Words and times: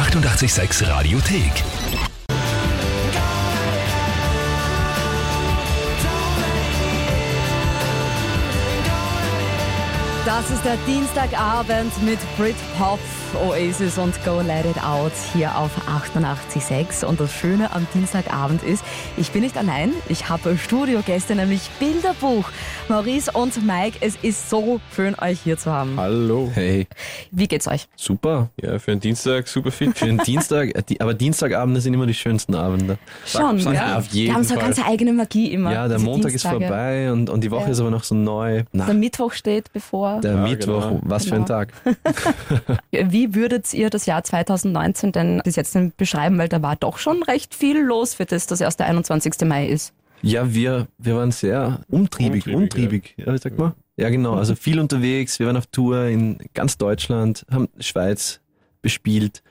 886 0.00 0.80
Radiothek. 0.88 2.09
Das 10.30 10.48
ist 10.48 10.64
der 10.64 10.76
Dienstagabend 10.86 11.90
mit 12.04 12.18
Britpop, 12.38 13.00
Oasis 13.48 13.98
und 13.98 14.14
Go 14.24 14.40
Let 14.40 14.64
It 14.64 14.80
Out 14.82 15.10
hier 15.32 15.56
auf 15.58 15.70
88.6. 15.88 17.04
Und 17.04 17.18
das 17.18 17.32
Schöne 17.34 17.72
am 17.74 17.84
Dienstagabend 17.94 18.62
ist, 18.62 18.84
ich 19.16 19.32
bin 19.32 19.42
nicht 19.42 19.56
allein. 19.58 19.92
Ich 20.08 20.28
habe 20.28 20.56
Studiogäste, 20.56 21.34
nämlich 21.34 21.68
Bilderbuch. 21.80 22.44
Maurice 22.88 23.32
und 23.32 23.66
Mike, 23.66 23.98
es 24.02 24.14
ist 24.22 24.48
so 24.48 24.80
schön, 24.94 25.16
euch 25.20 25.40
hier 25.40 25.58
zu 25.58 25.72
haben. 25.72 25.94
Hallo. 25.96 26.48
Hey, 26.54 26.86
Wie 27.32 27.48
geht's 27.48 27.66
euch? 27.66 27.88
super. 27.96 28.50
Ja, 28.62 28.78
für 28.78 28.92
einen 28.92 29.00
Dienstag 29.00 29.48
super 29.48 29.72
fit. 29.72 29.98
Für 29.98 30.06
den 30.06 30.18
Dienstag, 30.24 30.86
die- 30.86 31.00
aber 31.00 31.12
Dienstagabende 31.14 31.80
sind 31.80 31.92
immer 31.94 32.06
die 32.06 32.14
schönsten 32.14 32.54
Abende. 32.54 32.98
Schon, 33.26 33.58
Ja, 33.58 33.72
ja. 33.72 33.98
auf 33.98 34.06
jeden 34.08 34.26
Die 34.28 34.32
haben 34.32 34.44
so 34.44 34.54
eine 34.54 34.60
Fall. 34.62 34.74
ganz 34.74 34.86
eigene 34.88 35.12
Magie 35.12 35.48
immer. 35.52 35.72
Ja, 35.72 35.88
der 35.88 35.98
Montag 35.98 36.32
ist 36.32 36.44
Dienstage. 36.44 36.66
vorbei 36.68 37.12
und, 37.12 37.28
und 37.30 37.42
die 37.42 37.50
Woche 37.50 37.64
Ja. 37.64 37.70
ist 37.70 37.80
aber 37.80 37.90
noch 37.90 38.04
so 38.04 38.14
neu. 38.14 38.62
Na, 38.72 38.86
Der 38.86 38.94
Mittwoch 38.94 39.32
steht 39.32 39.72
bevor. 39.72 40.19
Der 40.20 40.34
Ja, 40.34 40.42
Mittwoch, 40.46 40.88
genau. 40.88 41.00
was 41.04 41.24
für 41.26 41.34
ein 41.34 41.44
Genau. 41.44 41.46
Tag. 41.46 41.72
Wie 42.90 43.34
würdet 43.34 43.72
ihr 43.74 43.90
das 43.90 44.06
Jahr 44.06 44.22
2019 44.24 45.12
denn 45.12 45.40
bis 45.44 45.56
jetzt 45.56 45.74
denn 45.74 45.92
beschreiben? 45.96 46.38
Weil 46.38 46.48
da 46.48 46.62
war 46.62 46.76
doch 46.76 46.98
schon 46.98 47.22
recht 47.22 47.54
viel 47.54 47.80
los, 47.80 48.14
für 48.14 48.24
das 48.26 48.46
das 48.46 48.60
erst 48.60 48.80
der 48.80 48.86
21. 48.86 49.34
Mai 49.46 49.66
ist. 49.66 49.92
Ja, 50.22 50.52
wir, 50.52 50.86
wir 50.98 51.16
waren 51.16 51.30
sehr 51.32 51.80
umtriebig, 51.88 52.46
Umtriebig, 52.46 52.54
umtriebig, 52.54 53.14
ja. 53.16 53.38
sag 53.38 53.56
mal. 53.58 53.72
Ja, 53.96 54.10
genau, 54.10 54.34
also 54.34 54.54
viel 54.54 54.78
unterwegs, 54.78 55.38
wir 55.38 55.46
waren 55.46 55.56
auf 55.56 55.66
Tour 55.66 56.04
in 56.06 56.38
ganz 56.54 56.76
Deutschland, 56.78 57.46
haben 57.50 57.68
Schweiz 57.78 58.40
bespielt, 58.82 59.42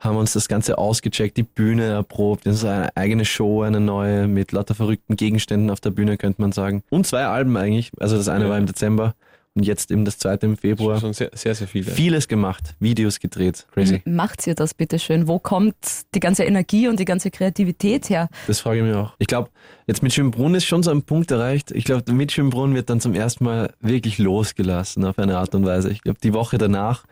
haben 0.00 0.16
uns 0.16 0.32
das 0.32 0.48
Ganze 0.48 0.78
ausgecheckt, 0.78 1.36
die 1.36 1.42
Bühne 1.44 1.84
erprobt, 1.84 2.44
das 2.46 2.56
ist 2.56 2.64
eine 2.64 2.96
eigene 2.96 3.24
Show, 3.24 3.62
eine 3.62 3.80
neue, 3.80 4.26
mit 4.26 4.50
lauter 4.52 4.74
verrückten 4.74 5.16
Gegenständen 5.16 5.70
auf 5.70 5.80
der 5.80 5.90
Bühne, 5.90 6.16
könnte 6.16 6.40
man 6.42 6.50
sagen. 6.52 6.82
Und 6.90 7.06
zwei 7.06 7.24
Alben 7.26 7.56
eigentlich, 7.56 7.90
also 8.00 8.16
das 8.16 8.28
eine 8.28 8.44
Ja. 8.44 8.50
war 8.50 8.58
im 8.58 8.66
Dezember 8.66 9.14
und 9.56 9.64
jetzt 9.64 9.90
eben 9.90 10.04
das 10.04 10.18
zweite 10.18 10.46
im 10.46 10.56
Februar. 10.56 11.00
Schon 11.00 11.14
sehr, 11.14 11.30
sehr, 11.34 11.54
sehr 11.54 11.66
viele. 11.66 11.90
Vieles 11.90 12.28
gemacht, 12.28 12.74
Videos 12.78 13.18
gedreht, 13.18 13.66
crazy. 13.72 14.02
Macht 14.04 14.46
ihr 14.46 14.54
das 14.54 14.74
bitte 14.74 14.98
schön? 14.98 15.26
Wo 15.26 15.38
kommt 15.38 15.74
die 16.14 16.20
ganze 16.20 16.44
Energie 16.44 16.88
und 16.88 17.00
die 17.00 17.04
ganze 17.04 17.30
Kreativität 17.30 18.10
her? 18.10 18.28
Das 18.46 18.60
frage 18.60 18.80
ich 18.80 18.84
mich 18.84 18.94
auch. 18.94 19.14
Ich 19.18 19.26
glaube, 19.26 19.50
jetzt 19.86 20.02
mit 20.02 20.12
Schönbrunn 20.12 20.54
ist 20.54 20.66
schon 20.66 20.82
so 20.82 20.90
ein 20.90 21.02
Punkt 21.02 21.30
erreicht. 21.30 21.70
Ich 21.72 21.84
glaube, 21.84 22.12
mit 22.12 22.32
Schönbrunn 22.32 22.74
wird 22.74 22.90
dann 22.90 23.00
zum 23.00 23.14
ersten 23.14 23.44
Mal 23.44 23.72
wirklich 23.80 24.18
losgelassen 24.18 25.04
auf 25.04 25.18
eine 25.18 25.38
Art 25.38 25.54
und 25.54 25.64
Weise. 25.64 25.90
Ich 25.90 26.02
glaube, 26.02 26.18
die 26.22 26.34
Woche 26.34 26.58
danach 26.58 27.04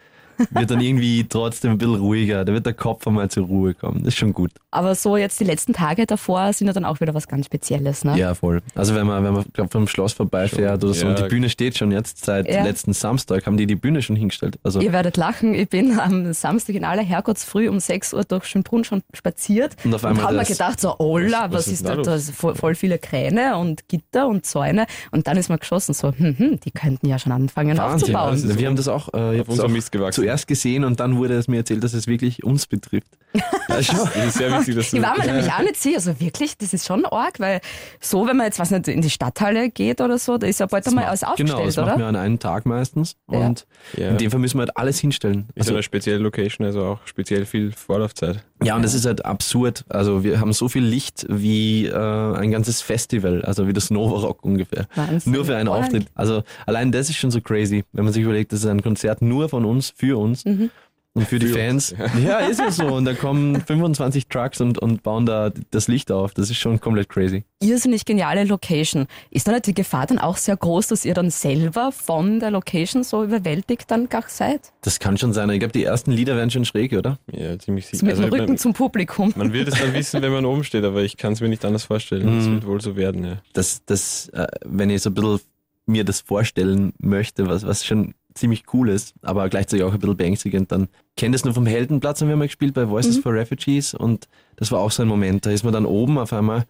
wird 0.51 0.71
dann 0.71 0.81
irgendwie 0.81 1.25
trotzdem 1.29 1.73
ein 1.73 1.79
bisschen 1.79 1.97
ruhiger. 1.97 2.45
Da 2.45 2.53
wird 2.53 2.67
der 2.67 2.75
Kopf 2.75 3.07
einmal 3.07 3.31
zur 3.31 3.47
Ruhe 3.47 3.75
kommen. 3.75 3.99
Das 4.01 4.09
ist 4.15 4.19
schon 4.19 4.33
gut. 4.33 4.51
Aber 4.71 4.95
so 4.95 5.17
jetzt 5.17 5.39
die 5.41 5.45
letzten 5.45 5.73
Tage 5.73 6.07
davor 6.07 6.53
sind 6.53 6.67
ja 6.67 6.73
dann 6.73 6.85
auch 6.85 7.01
wieder 7.01 7.15
was 7.15 7.29
ganz 7.29 7.47
Spezielles, 7.47 8.05
ne? 8.05 8.19
Ja, 8.19 8.35
voll. 8.35 8.63
Also 8.75 8.95
wenn 8.95 9.07
man, 9.07 9.23
wenn 9.25 9.33
man 9.35 9.45
glaub, 9.53 9.71
vom 9.73 9.87
Schloss 9.87 10.13
vorbeifährt 10.13 10.83
oder 10.85 10.95
so 10.95 11.05
Ja. 11.05 11.11
und 11.11 11.19
die 11.19 11.29
Bühne 11.29 11.49
steht 11.49 11.77
schon 11.79 11.91
jetzt 11.93 12.25
seit 12.25 12.49
Ja. 12.49 12.63
letzten 12.65 12.93
Samstag, 12.93 13.47
haben 13.47 13.57
die 13.57 13.67
die 13.67 13.77
Bühne 13.77 14.03
schon 14.03 14.17
hingestellt. 14.17 14.59
Also 14.63 14.81
Ihr 14.81 14.93
werdet 14.93 15.17
lachen, 15.17 15.55
ich 15.55 15.69
bin 15.69 15.99
am 15.99 16.33
Samstag 16.33 16.75
in 16.75 16.85
aller 16.85 17.03
Herrgottsfrüh 17.03 17.69
um 17.69 17.79
6 17.81 18.15
Uhr 18.15 18.25
durch 18.25 18.45
Schönbrunn 18.47 18.85
schon 18.85 19.03
spaziert 19.13 19.77
Und 19.85 19.95
auf 19.95 20.05
einmal 20.05 20.25
hab 20.25 20.33
mir 20.33 20.39
das. 20.39 20.49
gedacht, 20.49 20.81
so, 20.81 20.97
holla, 20.99 21.45
Was- 21.45 21.53
was, 21.53 21.67
was 21.67 21.73
ist 21.73 21.87
da 21.87 21.97
da? 21.97 22.15
ist 22.15 22.31
voll, 22.33 22.55
voll 22.55 22.75
viele 22.75 22.99
Kräne 22.99 23.57
und 23.57 23.89
Gitter 23.89 24.27
und 24.29 24.45
Zäune. 24.47 24.87
Und 25.11 25.27
dann 25.27 25.37
ist 25.37 25.49
mir 25.49 25.59
geschossen, 25.59 25.95
so, 25.95 26.13
hm, 26.17 26.37
hm, 26.39 26.61
die 26.61 26.71
könnten 26.71 27.07
ja 27.09 27.19
schon 27.19 27.33
anfangen 27.33 27.77
Wahnsinn. 27.79 28.15
aufzubauen. 28.17 28.31
Also, 28.31 28.59
wir 28.59 28.67
haben 28.67 28.77
das 28.77 28.89
auch, 28.89 29.13
äh, 29.15 29.41
Auf 29.41 29.61
auch 29.61 29.69
Mist 29.69 29.93
gewachsen. 29.93 30.24
Zuerst 30.25 30.47
gesehen 30.47 30.85
und 30.85 31.01
dann 31.01 31.17
wurde 31.17 31.35
es 31.35 31.49
mir 31.49 31.59
erzählt, 31.59 31.85
dass 31.85 31.93
es 31.95 32.07
wirklich 32.07 32.45
uns 32.45 32.67
betrifft. 32.67 33.09
Ja, 33.67 33.83
schon. 33.83 33.97
Das 34.15 34.27
ist 34.27 34.35
sehr 34.35 34.53
wichtig, 34.59 34.75
dass 34.77 34.91
du 34.91 34.97
Ich 34.99 35.03
war 35.03 35.19
mir 35.19 35.25
nämlich 35.27 35.51
auch 35.51 35.63
nicht 35.63 35.77
sicher, 35.77 35.97
also 35.97 36.21
wirklich, 36.21 36.57
das 36.59 36.73
ist 36.75 36.87
schon 36.87 37.05
arg, 37.07 37.41
weil 37.41 37.61
so, 37.99 38.27
wenn 38.27 38.37
man 38.37 38.47
jetzt, 38.47 38.59
was 38.59 38.71
nicht, 38.71 38.87
in 38.89 39.01
die 39.01 39.09
Stadthalle 39.11 39.71
geht 39.71 40.01
oder 40.03 40.19
so, 40.19 40.37
da 40.39 40.47
ist 40.47 40.61
ja 40.61 40.67
bald 40.67 40.87
einmal 40.87 41.07
alles 41.07 41.25
aufgestellt, 41.25 41.49
Genau, 41.57 41.65
das 41.67 41.79
oder? 41.79 41.87
machen 41.87 41.99
wir 42.01 42.07
an 42.07 42.17
einem 42.17 42.39
Tag 42.39 42.67
meistens. 42.67 43.17
Und 43.27 43.67
Ja. 43.97 44.09
in 44.11 44.19
dem 44.19 44.31
Fall 44.31 44.39
müssen 44.39 44.59
wir 44.59 44.63
halt 44.67 44.77
alles 44.77 44.99
hinstellen. 45.01 45.49
ist 45.55 45.63
Also, 45.63 45.73
eine 45.75 45.83
spezielle 45.83 46.19
Location, 46.19 46.67
also 46.67 46.85
auch 46.85 46.99
speziell 47.07 47.47
viel 47.47 47.73
Vorlaufzeit. 47.73 48.45
Ja, 48.65 48.77
und 48.77 48.83
das 48.83 48.95
ist 48.95 49.07
halt 49.07 49.25
absurd. 49.25 49.85
Also 49.89 50.25
wir 50.25 50.41
haben 50.41 50.53
so 50.53 50.69
viel 50.69 50.85
Licht 50.85 51.27
wie 51.29 51.87
äh, 51.87 51.95
ein 51.95 52.51
ganzes 52.51 52.83
Festival, 52.83 53.43
also 53.43 53.67
wie 53.69 53.73
das 53.73 53.91
Nova 53.91 54.27
Rock 54.27 54.45
ungefähr. 54.45 54.87
Wahnsinn. 54.95 55.33
Nur 55.33 55.45
für 55.45 55.57
einen. 55.57 55.69
Auftritt. 55.69 56.07
Also 56.15 56.43
allein 56.67 56.93
das 56.93 57.09
ist 57.09 57.17
schon 57.17 57.31
so 57.31 57.41
crazy, 57.41 57.85
wenn 57.93 58.05
man 58.05 58.13
sich 58.13 58.23
überlegt, 58.23 58.53
das 58.53 58.61
ist 58.61 58.67
ein 58.67 58.83
Konzert 58.83 59.23
nur 59.23 59.49
von 59.49 59.65
uns, 59.65 59.93
für 59.97 60.19
uns. 60.19 60.45
Mhm. 60.45 60.71
Und 61.17 61.29
für 61.29 61.39
die 61.39 61.47
Für 61.47 61.59
Fans. 61.61 61.93
uns, 61.93 62.25
Ja. 62.25 62.39
ist 62.41 62.59
ja 62.59 62.73
so. 62.73 62.87
Und 62.87 63.05
da 63.05 63.15
kommen 63.15 63.61
25 63.67 64.27
Trucks 64.27 64.61
und, 64.61 64.79
und 64.81 65.05
bauen 65.05 65.27
da 65.27 65.53
das 65.71 65.87
Licht 65.87 66.11
auf. 66.11 66.35
Das 66.35 66.51
ist 66.51 66.59
schon 66.59 66.81
komplett 66.81 67.09
crazy. 67.09 67.45
irrsinnig 67.61 68.05
geniale 68.05 68.43
Location. 68.43 69.07
Ist 69.31 69.47
da 69.47 69.53
nicht 69.53 69.69
die 69.69 69.75
Gefahr 69.75 70.07
dann 70.07 70.19
auch 70.19 70.37
sehr 70.37 70.57
groß, 70.57 70.89
dass 70.89 71.05
ihr 71.05 71.15
dann 71.15 71.31
selber 71.31 71.93
von 71.93 72.41
der 72.41 72.51
Location 72.51 73.05
so 73.05 73.23
überwältigt 73.23 73.89
dann 73.93 74.09
gar 74.09 74.25
seid? 74.27 74.73
Das 74.83 74.99
kann 74.99 75.17
schon 75.17 75.33
sein. 75.33 75.49
Ich 75.51 75.61
glaube, 75.61 75.71
die 75.73 75.85
ersten 75.85 76.11
Lieder 76.11 76.35
werden 76.35 76.51
schon 76.51 76.65
schräg, 76.65 76.93
oder? 76.95 77.17
Ja, 77.31 77.57
ziemlich 77.61 77.87
So 77.87 77.91
sicher. 77.93 78.07
mit 78.07 78.17
dem 78.17 78.25
Also, 78.25 78.35
Rücken 78.37 78.47
man, 78.49 78.59
zum 78.59 78.73
Publikum. 78.73 79.33
man 79.37 79.53
wird 79.53 79.69
es 79.69 79.79
dann 79.79 79.93
wissen, 79.95 80.21
wenn 80.21 80.33
man 80.33 80.45
oben 80.45 80.65
steht, 80.65 80.83
aber 80.85 81.03
ich 81.03 81.17
kann 81.17 81.35
es 81.35 81.41
mir 81.41 81.49
nicht 81.49 81.65
anders 81.65 81.85
vorstellen. 81.85 82.27
Das 82.39 82.47
Mhm. 82.47 82.55
wird 82.55 82.67
wohl 82.67 82.81
so 82.81 82.97
werden, 82.97 83.25
ja. 83.25 83.37
das, 83.53 83.85
das, 83.87 84.31
äh, 84.31 84.49
wenn 84.65 84.91
ich 84.91 85.03
so 85.03 85.11
ein 85.11 85.15
bisschen 85.15 85.39
mir 85.87 86.03
das 86.03 86.23
vorstellen 86.23 86.93
möchte, 86.99 87.47
was, 87.47 87.65
was 87.65 87.85
schon 87.85 88.15
ziemlich 88.35 88.65
cool 88.73 88.89
ist, 88.89 89.15
aber 89.23 89.49
gleichzeitig 89.49 89.85
auch 89.85 89.93
ein 89.93 89.99
bisschen 89.99 90.17
beängstigend, 90.17 90.73
dann 90.73 90.89
kennt 91.17 91.35
es 91.35 91.45
nur 91.45 91.55
vom 91.55 91.67
Heldenplatz, 91.67 92.21
haben 92.21 92.29
wir 92.29 92.37
mal 92.37 92.47
gespielt 92.47 92.75
bei 92.75 92.89
Voices 92.89 93.19
for 93.19 93.33
Refugees 93.33 93.95
und 93.95 94.29
das 94.57 94.73
war 94.73 94.81
auch 94.81 94.91
so 94.91 95.03
ein 95.03 95.09
Moment, 95.09 95.47
da 95.47 95.51
ist 95.51 95.63
man 95.65 95.73
dann 95.73 95.87
oben 95.87 96.19
auf 96.19 96.33
einmal 96.33 96.67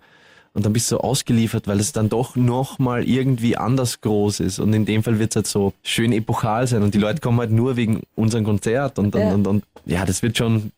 und 0.53 0.64
dann 0.64 0.72
bist 0.72 0.91
du 0.91 0.97
so 0.97 1.00
ausgeliefert, 1.00 1.66
weil 1.66 1.80
es 1.80 1.92
dann 1.92 2.08
doch 2.08 2.36
nochmal 2.36 3.04
irgendwie 3.08 3.56
anders 3.56 4.00
groß 4.03 4.41
ist 4.41 4.58
und 4.58 4.72
in 4.72 4.84
dem 4.84 5.03
Fall 5.03 5.19
wird 5.19 5.32
es 5.32 5.36
halt 5.36 5.47
so 5.47 5.72
schön 5.82 6.12
epochal 6.12 6.66
sein 6.66 6.82
und 6.82 6.94
die 6.94 6.98
Leute 6.98 7.20
kommen 7.20 7.41
halt 7.41 7.50
nur 7.50 7.76
wegen 7.76 8.03
unserem 8.14 8.44
Konzert 8.44 8.98
und, 8.98 9.14
und, 9.16 9.22
Ja. 9.22 9.34
und, 9.34 9.47
und 9.47 9.64
ja, 9.86 10.04
das 10.04 10.22
wird 10.22 10.36
schon, 10.38 10.70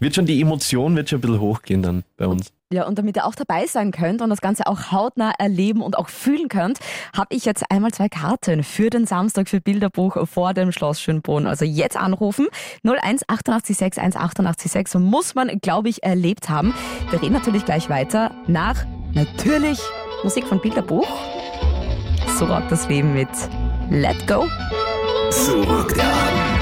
wird 0.00 0.14
schon, 0.14 0.26
die 0.26 0.40
Emotion 0.40 0.96
wird 0.96 1.10
schon 1.10 1.18
ein 1.18 1.22
bisschen 1.22 1.40
hochgehen 1.40 1.82
dann 1.82 2.02
bei 2.16 2.26
uns. 2.26 2.52
Ja, 2.72 2.86
und 2.86 3.00
damit 3.00 3.16
ihr 3.16 3.26
auch 3.26 3.34
dabei 3.34 3.66
sein 3.66 3.90
könnt 3.90 4.22
und 4.22 4.30
das 4.30 4.40
Ganze 4.40 4.68
auch 4.68 4.92
hautnah 4.92 5.32
erleben 5.38 5.82
und 5.82 5.98
auch 5.98 6.08
fühlen 6.08 6.48
könnt, 6.48 6.78
habe 7.16 7.34
ich 7.34 7.44
jetzt 7.44 7.64
einmal 7.68 7.90
zwei 7.90 8.08
Karten 8.08 8.62
für 8.62 8.90
den 8.90 9.06
Samstag 9.06 9.48
für 9.48 9.60
Bilderbuch 9.60 10.28
vor 10.28 10.54
dem 10.54 10.70
Schloss 10.70 11.00
Schönbrunn. 11.00 11.48
Also 11.48 11.64
jetzt 11.64 11.96
anrufen 11.96 12.46
01 12.84 13.28
886 13.28 14.00
1886 14.00 15.00
muss 15.00 15.34
man, 15.34 15.58
glaube 15.60 15.88
ich, 15.88 16.04
erlebt 16.04 16.48
haben. 16.48 16.72
Wir 17.10 17.20
reden 17.20 17.32
natürlich 17.32 17.64
gleich 17.64 17.90
weiter 17.90 18.30
nach 18.46 18.84
natürlich 19.14 19.80
Musik 20.22 20.46
von 20.46 20.60
Bilderbuch. 20.60 21.08
So 22.38 22.44
rockt 22.44 22.70
das 22.70 22.88
Leben 22.88 23.14
mit 23.14 23.28
Let 23.90 24.28
Go. 24.28 24.46
So 25.30 25.60
rockt 25.62 25.96
der 25.96 26.04
Abend 26.04 26.59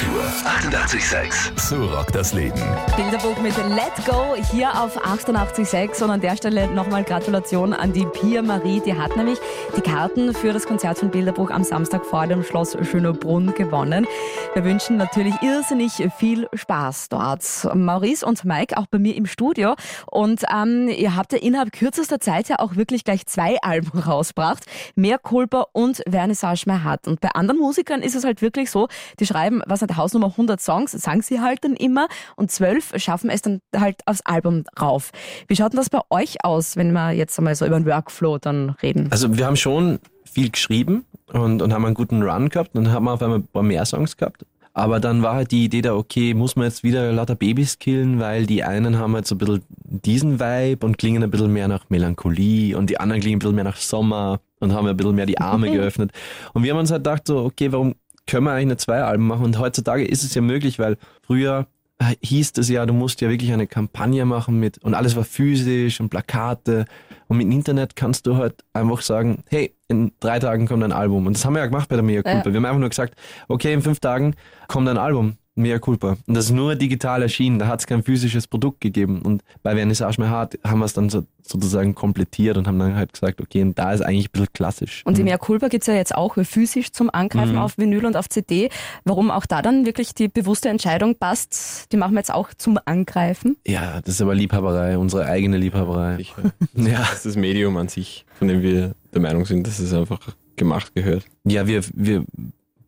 Panschur. 0.00 0.22
88,6. 0.70 1.60
So 1.60 1.84
rockt 1.84 2.14
das 2.14 2.32
Leben. 2.32 2.60
Bilderbuch 2.96 3.38
mit 3.42 3.56
Let 3.56 4.06
Go 4.06 4.34
hier 4.50 4.70
auf 4.80 4.98
88.6 5.04 6.02
und 6.02 6.10
an 6.10 6.20
der 6.20 6.36
Stelle 6.36 6.68
nochmal 6.68 7.04
Gratulation 7.04 7.74
an 7.74 7.92
die 7.92 8.06
Pia 8.06 8.40
Marie. 8.40 8.80
Die 8.80 8.94
hat 8.94 9.16
nämlich 9.16 9.38
die 9.76 9.80
Karten 9.82 10.32
für 10.32 10.52
das 10.52 10.66
Konzert 10.66 10.98
von 10.98 11.10
Bilderbuch 11.10 11.50
am 11.50 11.64
Samstag 11.64 12.06
vor 12.06 12.26
dem 12.26 12.42
Schloss 12.42 12.76
Schönebrunn 12.82 13.52
gewonnen. 13.54 14.06
Wir 14.54 14.64
wünschen 14.64 14.96
natürlich 14.96 15.34
irrsinnig 15.42 15.92
viel 16.16 16.48
Spaß 16.54 17.10
dort. 17.10 17.44
Maurice 17.74 18.24
und 18.24 18.44
Mike 18.44 18.78
auch 18.78 18.86
bei 18.86 18.98
mir 18.98 19.14
im 19.16 19.26
Studio 19.26 19.74
und 20.10 20.44
ähm, 20.54 20.88
ihr 20.88 21.14
habt 21.14 21.32
ja 21.32 21.38
innerhalb 21.38 21.72
kürzester 21.72 22.20
Zeit 22.20 22.48
ja 22.48 22.58
auch 22.58 22.76
wirklich 22.76 23.04
gleich 23.04 23.26
zwei 23.26 23.58
Alben 23.60 23.98
rausgebracht. 24.06 24.64
Mehr 24.94 25.18
Culpa 25.18 25.66
und 25.72 26.02
Vernissage 26.08 26.62
mehr 26.66 26.84
hat. 26.84 27.06
Und 27.06 27.20
bei 27.20 27.30
anderen 27.30 27.60
Musikern 27.60 28.02
ist 28.02 28.14
es 28.14 28.24
halt 28.24 28.40
wirklich 28.40 28.70
so, 28.70 28.88
die 29.18 29.26
schreiben, 29.26 29.62
was 29.66 29.82
nicht, 29.90 29.96
Hausnummer 29.96 30.28
100 30.28 30.60
Songs, 30.60 30.92
sagen 30.92 31.22
sie 31.22 31.40
halt 31.40 31.64
dann 31.64 31.74
immer 31.74 32.08
und 32.36 32.50
zwölf 32.50 32.92
schaffen 32.96 33.30
es 33.30 33.42
dann 33.42 33.60
halt 33.76 33.96
aufs 34.06 34.20
Album 34.22 34.64
rauf. 34.80 35.10
Wie 35.48 35.56
schaut 35.56 35.72
denn 35.72 35.78
das 35.78 35.90
bei 35.90 36.00
euch 36.10 36.44
aus, 36.44 36.76
wenn 36.76 36.92
wir 36.92 37.12
jetzt 37.12 37.38
einmal 37.38 37.54
so 37.54 37.66
über 37.66 37.78
den 37.78 37.86
Workflow 37.86 38.38
dann 38.38 38.70
reden? 38.82 39.08
Also 39.10 39.36
wir 39.36 39.46
haben 39.46 39.56
schon 39.56 39.98
viel 40.24 40.50
geschrieben 40.50 41.04
und, 41.32 41.62
und 41.62 41.72
haben 41.72 41.84
einen 41.84 41.94
guten 41.94 42.22
Run 42.22 42.48
gehabt 42.48 42.74
und 42.74 42.84
dann 42.84 42.92
haben 42.92 43.08
auf 43.08 43.22
einmal 43.22 43.38
ein 43.38 43.46
paar 43.46 43.62
mehr 43.62 43.84
Songs 43.84 44.16
gehabt. 44.16 44.44
Aber 44.72 45.00
dann 45.00 45.22
war 45.22 45.34
halt 45.34 45.50
die 45.50 45.64
Idee 45.64 45.82
da, 45.82 45.94
okay, 45.94 46.32
muss 46.32 46.54
man 46.54 46.66
jetzt 46.66 46.84
wieder 46.84 47.12
lauter 47.12 47.34
Babys 47.34 47.80
killen, 47.80 48.20
weil 48.20 48.46
die 48.46 48.62
einen 48.62 48.98
haben 48.98 49.14
halt 49.14 49.26
so 49.26 49.34
ein 49.34 49.38
bisschen 49.38 49.62
diesen 49.84 50.38
Vibe 50.38 50.86
und 50.86 50.96
klingen 50.96 51.24
ein 51.24 51.30
bisschen 51.30 51.52
mehr 51.52 51.66
nach 51.66 51.90
Melancholie 51.90 52.76
und 52.76 52.88
die 52.88 53.00
anderen 53.00 53.20
klingen 53.20 53.36
ein 53.36 53.38
bisschen 53.40 53.56
mehr 53.56 53.64
nach 53.64 53.76
Sommer 53.76 54.40
und 54.60 54.72
haben 54.72 54.86
ein 54.86 54.96
bisschen 54.96 55.16
mehr 55.16 55.26
die 55.26 55.40
Arme 55.40 55.70
geöffnet. 55.72 56.12
Und 56.52 56.62
wir 56.62 56.70
haben 56.70 56.78
uns 56.78 56.92
halt 56.92 57.02
gedacht 57.02 57.26
so, 57.26 57.38
okay, 57.44 57.72
warum 57.72 57.96
können 58.30 58.44
wir 58.44 58.52
eigentlich 58.52 58.66
nicht 58.66 58.80
zwei 58.80 59.02
Alben 59.02 59.26
machen? 59.26 59.44
Und 59.44 59.58
heutzutage 59.58 60.04
ist 60.04 60.24
es 60.24 60.34
ja 60.34 60.40
möglich, 60.40 60.78
weil 60.78 60.96
früher 61.22 61.66
äh, 61.98 62.14
hieß 62.22 62.52
das 62.52 62.68
ja, 62.68 62.86
du 62.86 62.94
musst 62.94 63.20
ja 63.20 63.28
wirklich 63.28 63.52
eine 63.52 63.66
Kampagne 63.66 64.24
machen 64.24 64.60
mit, 64.60 64.78
und 64.78 64.94
alles 64.94 65.16
war 65.16 65.24
physisch 65.24 66.00
und 66.00 66.08
Plakate. 66.08 66.86
Und 67.26 67.36
mit 67.36 67.46
dem 67.46 67.52
Internet 67.52 67.96
kannst 67.96 68.26
du 68.26 68.36
halt 68.36 68.64
einfach 68.72 69.02
sagen, 69.02 69.44
hey, 69.48 69.74
in 69.88 70.12
drei 70.20 70.38
Tagen 70.38 70.66
kommt 70.66 70.82
ein 70.82 70.92
Album. 70.92 71.26
Und 71.26 71.36
das 71.36 71.44
haben 71.44 71.54
wir 71.54 71.60
ja 71.60 71.66
gemacht 71.66 71.88
bei 71.88 71.96
der 71.96 72.04
Mea 72.04 72.22
Culpa. 72.22 72.38
Ja. 72.38 72.44
Wir 72.46 72.54
haben 72.54 72.64
einfach 72.64 72.78
nur 72.78 72.88
gesagt, 72.88 73.14
okay, 73.48 73.72
in 73.72 73.82
fünf 73.82 74.00
Tagen 74.00 74.34
kommt 74.68 74.88
ein 74.88 74.98
Album. 74.98 75.36
Mea 75.54 75.78
culpa. 75.78 76.16
Und 76.26 76.34
das 76.34 76.46
ist 76.46 76.52
nur 76.52 76.74
digital 76.74 77.22
erschienen, 77.22 77.58
da 77.58 77.66
hat 77.66 77.80
es 77.80 77.86
kein 77.86 78.02
physisches 78.02 78.46
Produkt 78.46 78.80
gegeben. 78.80 79.22
Und 79.22 79.42
bei 79.62 79.74
Vernissage 79.74 80.20
mehr 80.20 80.30
hart 80.30 80.58
haben 80.64 80.78
wir 80.78 80.84
es 80.84 80.92
dann 80.92 81.10
so, 81.10 81.24
sozusagen 81.42 81.94
komplettiert 81.94 82.56
und 82.56 82.66
haben 82.66 82.78
dann 82.78 82.94
halt 82.94 83.12
gesagt, 83.12 83.40
okay, 83.40 83.62
und 83.62 83.78
da 83.78 83.92
ist 83.92 84.00
eigentlich 84.00 84.28
ein 84.28 84.32
bisschen 84.32 84.52
klassisch. 84.52 85.02
Und 85.04 85.18
die 85.18 85.24
Mea 85.24 85.36
culpa 85.38 85.68
gibt 85.68 85.82
es 85.82 85.86
ja 85.86 85.94
jetzt 85.94 86.14
auch 86.14 86.36
physisch 86.42 86.92
zum 86.92 87.10
Angreifen 87.10 87.54
mhm. 87.54 87.58
auf 87.58 87.78
Vinyl 87.78 88.06
und 88.06 88.16
auf 88.16 88.28
CD. 88.28 88.70
Warum 89.04 89.30
auch 89.30 89.46
da 89.46 89.62
dann 89.62 89.86
wirklich 89.86 90.14
die 90.14 90.28
bewusste 90.28 90.68
Entscheidung 90.68 91.16
passt, 91.16 91.92
die 91.92 91.96
machen 91.96 92.14
wir 92.14 92.20
jetzt 92.20 92.32
auch 92.32 92.54
zum 92.54 92.78
Angreifen? 92.84 93.56
Ja, 93.66 94.00
das 94.02 94.14
ist 94.14 94.22
aber 94.22 94.34
Liebhaberei, 94.34 94.98
unsere 94.98 95.26
eigene 95.26 95.56
Liebhaberei. 95.56 96.16
Sicher. 96.16 96.52
Das 96.74 96.86
ja. 96.86 97.02
ist 97.12 97.26
das 97.26 97.36
Medium 97.36 97.76
an 97.76 97.88
sich, 97.88 98.24
von 98.38 98.48
dem 98.48 98.62
wir 98.62 98.94
der 99.12 99.20
Meinung 99.20 99.44
sind, 99.44 99.66
dass 99.66 99.78
es 99.78 99.92
einfach 99.92 100.20
gemacht 100.56 100.94
gehört. 100.94 101.24
Ja, 101.44 101.66
wir, 101.66 101.82
wir 101.94 102.24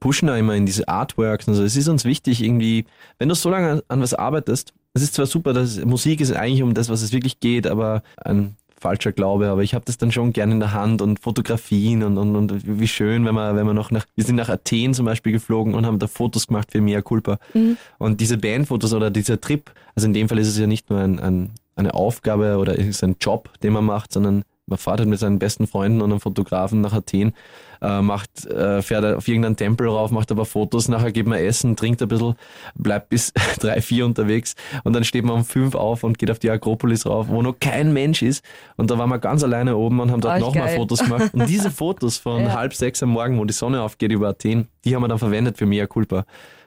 pushen 0.02 0.26
da 0.26 0.36
immer 0.36 0.56
in 0.56 0.66
diese 0.66 0.88
Artworks 0.88 1.46
und 1.46 1.54
so. 1.54 1.62
Es 1.62 1.76
ist 1.76 1.86
uns 1.86 2.04
wichtig, 2.04 2.42
irgendwie, 2.42 2.86
wenn 3.20 3.28
du 3.28 3.36
so 3.36 3.48
lange 3.48 3.84
an 3.86 4.00
was 4.00 4.14
arbeitest, 4.14 4.74
es 4.94 5.02
ist 5.02 5.14
zwar 5.14 5.26
super, 5.26 5.52
dass 5.52 5.82
Musik 5.84 6.20
ist 6.20 6.32
eigentlich 6.32 6.64
um 6.64 6.74
das, 6.74 6.88
was 6.88 7.02
es 7.02 7.12
wirklich 7.12 7.38
geht, 7.38 7.68
aber 7.68 8.02
ein 8.16 8.56
falscher 8.80 9.12
Glaube, 9.12 9.46
aber 9.46 9.62
ich 9.62 9.74
habe 9.74 9.84
das 9.84 9.98
dann 9.98 10.10
schon 10.10 10.32
gerne 10.32 10.54
in 10.54 10.58
der 10.58 10.72
Hand 10.72 11.02
und 11.02 11.20
Fotografien 11.20 12.02
und, 12.02 12.18
und, 12.18 12.34
und 12.34 12.80
wie 12.80 12.88
schön, 12.88 13.24
wenn 13.24 13.34
man, 13.36 13.54
wenn 13.54 13.64
man 13.64 13.76
noch 13.76 13.92
nach, 13.92 14.04
wir 14.16 14.24
sind 14.24 14.34
nach 14.34 14.48
Athen 14.48 14.92
zum 14.92 15.06
Beispiel 15.06 15.30
geflogen 15.30 15.72
und 15.76 15.86
haben 15.86 16.00
da 16.00 16.08
Fotos 16.08 16.48
gemacht 16.48 16.72
für 16.72 16.80
Mea 16.80 17.00
Culpa. 17.00 17.38
Mhm. 17.54 17.76
Und 17.98 18.20
diese 18.20 18.38
Bandfotos 18.38 18.92
oder 18.94 19.08
dieser 19.12 19.40
Trip, 19.40 19.70
also 19.94 20.08
in 20.08 20.14
dem 20.14 20.28
Fall 20.28 20.40
ist 20.40 20.48
es 20.48 20.58
ja 20.58 20.66
nicht 20.66 20.90
nur 20.90 20.98
ein, 20.98 21.20
ein, 21.20 21.50
eine 21.76 21.94
Aufgabe 21.94 22.58
oder 22.58 22.74
ist 22.74 22.88
es 22.88 23.04
ein 23.04 23.14
Job, 23.20 23.50
den 23.62 23.72
man 23.72 23.84
macht, 23.84 24.12
sondern 24.12 24.42
man 24.66 24.78
fährt 24.78 25.00
halt 25.00 25.08
mit 25.08 25.18
seinen 25.18 25.38
besten 25.38 25.66
Freunden 25.66 26.00
und 26.00 26.10
einem 26.10 26.20
Fotografen 26.20 26.80
nach 26.80 26.92
Athen, 26.92 27.32
äh, 27.80 28.00
macht, 28.00 28.46
äh, 28.46 28.80
fährt 28.80 29.04
auf 29.04 29.26
irgendeinen 29.26 29.56
Tempel 29.56 29.88
rauf, 29.88 30.10
macht 30.10 30.30
aber 30.30 30.44
Fotos, 30.44 30.88
nachher 30.88 31.10
geht 31.10 31.26
man 31.26 31.38
essen, 31.38 31.74
trinkt 31.74 32.00
ein 32.00 32.08
bisschen, 32.08 32.36
bleibt 32.76 33.08
bis 33.08 33.32
drei, 33.60 33.80
vier 33.80 34.06
unterwegs 34.06 34.54
und 34.84 34.92
dann 34.92 35.04
steht 35.04 35.24
man 35.24 35.36
um 35.36 35.44
fünf 35.44 35.74
auf 35.74 36.04
und 36.04 36.18
geht 36.18 36.30
auf 36.30 36.38
die 36.38 36.50
Akropolis 36.50 37.06
rauf, 37.06 37.28
wo 37.28 37.42
noch 37.42 37.58
kein 37.58 37.92
Mensch 37.92 38.22
ist. 38.22 38.44
Und 38.76 38.90
da 38.90 38.98
waren 38.98 39.08
wir 39.08 39.18
ganz 39.18 39.42
alleine 39.42 39.76
oben 39.76 40.00
und 40.00 40.10
haben 40.10 40.20
dort 40.20 40.40
nochmal 40.40 40.68
Fotos 40.68 41.00
gemacht. 41.00 41.22
Und 41.32 41.48
diese 41.48 41.70
Fotos 41.70 42.18
von 42.18 42.42
ja. 42.42 42.52
halb 42.52 42.74
sechs 42.74 43.02
am 43.02 43.10
Morgen, 43.10 43.38
wo 43.38 43.44
die 43.44 43.52
Sonne 43.52 43.82
aufgeht 43.82 44.12
über 44.12 44.28
Athen, 44.28 44.68
die 44.84 44.94
haben 44.94 45.02
wir 45.02 45.08
dann 45.08 45.18
verwendet 45.18 45.58
für 45.58 45.66
Mea 45.66 45.86
Culpa, 45.86 46.24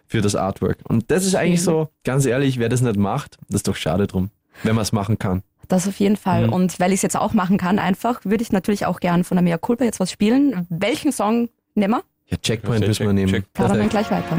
für 0.07 0.21
das 0.21 0.35
Artwork. 0.35 0.77
Und 0.87 1.09
das 1.11 1.25
ist 1.25 1.35
eigentlich 1.35 1.61
so, 1.61 1.89
ganz 2.03 2.25
ehrlich, 2.25 2.59
wer 2.59 2.69
das 2.69 2.81
nicht 2.81 2.97
macht, 2.97 3.37
das 3.47 3.57
ist 3.57 3.67
doch 3.67 3.75
schade 3.75 4.07
drum, 4.07 4.29
wenn 4.63 4.75
man 4.75 4.83
es 4.83 4.91
machen 4.91 5.17
kann. 5.17 5.43
Das 5.67 5.87
auf 5.87 5.99
jeden 5.99 6.17
Fall. 6.17 6.47
Mhm. 6.47 6.53
Und 6.53 6.79
weil 6.79 6.91
ich 6.91 6.97
es 6.97 7.01
jetzt 7.01 7.17
auch 7.17 7.33
machen 7.33 7.57
kann, 7.57 7.79
einfach, 7.79 8.21
würde 8.23 8.43
ich 8.43 8.51
natürlich 8.51 8.85
auch 8.85 8.99
gern 8.99 9.23
von 9.23 9.35
der 9.35 9.43
Mea 9.43 9.57
Culpa 9.57 9.83
jetzt 9.83 9.99
was 9.99 10.11
spielen. 10.11 10.65
Welchen 10.69 11.11
Song 11.11 11.49
nehmen 11.73 11.95
wir? 11.95 12.03
Ja, 12.27 12.37
Checkpoint 12.37 12.81
ja, 12.81 12.87
müssen 12.87 13.05
wir 13.05 13.13
nehmen. 13.13 13.31
Check. 13.31 13.45
Dann 13.53 13.89
gleich 13.89 14.09
weiter. 14.09 14.37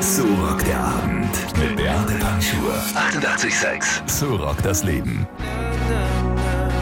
So 0.00 0.22
rockt 0.22 0.66
der 0.66 0.78
Abend 0.78 1.28
mit 1.58 1.76
Beate 1.76 2.14
Panschur. 2.14 2.72
88,6. 2.94 4.08
So 4.08 4.36
rockt 4.36 4.64
das 4.64 4.84
Leben. 4.84 5.26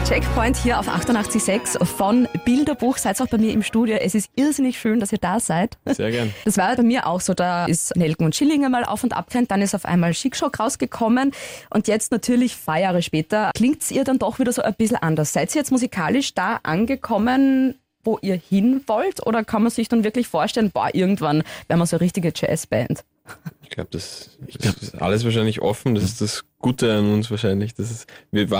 Checkpoint 0.09 0.57
hier 0.57 0.79
auf 0.79 0.87
88.6 0.87 1.85
von 1.85 2.27
Bilderbuch. 2.43 2.97
Seid 2.97 3.21
auch 3.21 3.27
bei 3.27 3.37
mir 3.37 3.53
im 3.53 3.61
Studio. 3.61 3.95
Es 3.97 4.15
ist 4.15 4.31
irrsinnig 4.35 4.79
schön, 4.79 4.99
dass 4.99 5.11
ihr 5.11 5.19
da 5.19 5.39
seid. 5.39 5.77
Sehr 5.85 6.09
gern. 6.09 6.33
Das 6.45 6.57
war 6.57 6.75
bei 6.75 6.81
mir 6.81 7.05
auch 7.05 7.21
so. 7.21 7.35
Da 7.35 7.67
ist 7.67 7.95
Nelken 7.95 8.25
und 8.25 8.35
Schillinger 8.35 8.69
mal 8.69 8.85
auf 8.85 9.03
und 9.03 9.15
ab 9.15 9.29
trennt. 9.29 9.51
Dann 9.51 9.61
ist 9.61 9.75
auf 9.75 9.85
einmal 9.85 10.15
Schickschock 10.15 10.59
rausgekommen. 10.59 11.31
Und 11.69 11.87
jetzt 11.87 12.11
natürlich, 12.11 12.59
zwei 12.59 12.81
Jahre 12.81 13.03
später, 13.03 13.51
klingt 13.53 13.91
ihr 13.91 14.03
dann 14.03 14.17
doch 14.17 14.39
wieder 14.39 14.51
so 14.51 14.63
ein 14.63 14.73
bisschen 14.73 14.97
anders. 14.97 15.31
Seid 15.31 15.53
ihr 15.53 15.59
jetzt 15.59 15.71
musikalisch 15.71 16.33
da 16.33 16.59
angekommen, 16.63 17.75
wo 18.03 18.17
ihr 18.23 18.35
hin 18.35 18.81
wollt? 18.87 19.27
Oder 19.27 19.43
kann 19.43 19.61
man 19.61 19.71
sich 19.71 19.89
dann 19.89 20.03
wirklich 20.03 20.27
vorstellen, 20.27 20.71
boah, 20.71 20.89
irgendwann 20.91 21.43
werden 21.67 21.79
wir 21.79 21.85
so 21.85 21.97
eine 21.97 22.01
richtige 22.01 22.33
Jazzband? 22.35 23.03
Ich 23.69 23.75
glaube, 23.75 23.89
das, 23.91 24.37
glaub, 24.47 24.79
das, 24.79 24.83
ist 24.83 25.01
alles 25.01 25.23
wahrscheinlich 25.23 25.61
offen. 25.61 25.93
Das 25.93 26.03
ist 26.03 26.21
das 26.21 26.43
Gute 26.57 26.91
an 26.91 27.13
uns 27.13 27.29
wahrscheinlich. 27.29 27.75
Das 27.75 27.91
ist, 27.91 28.07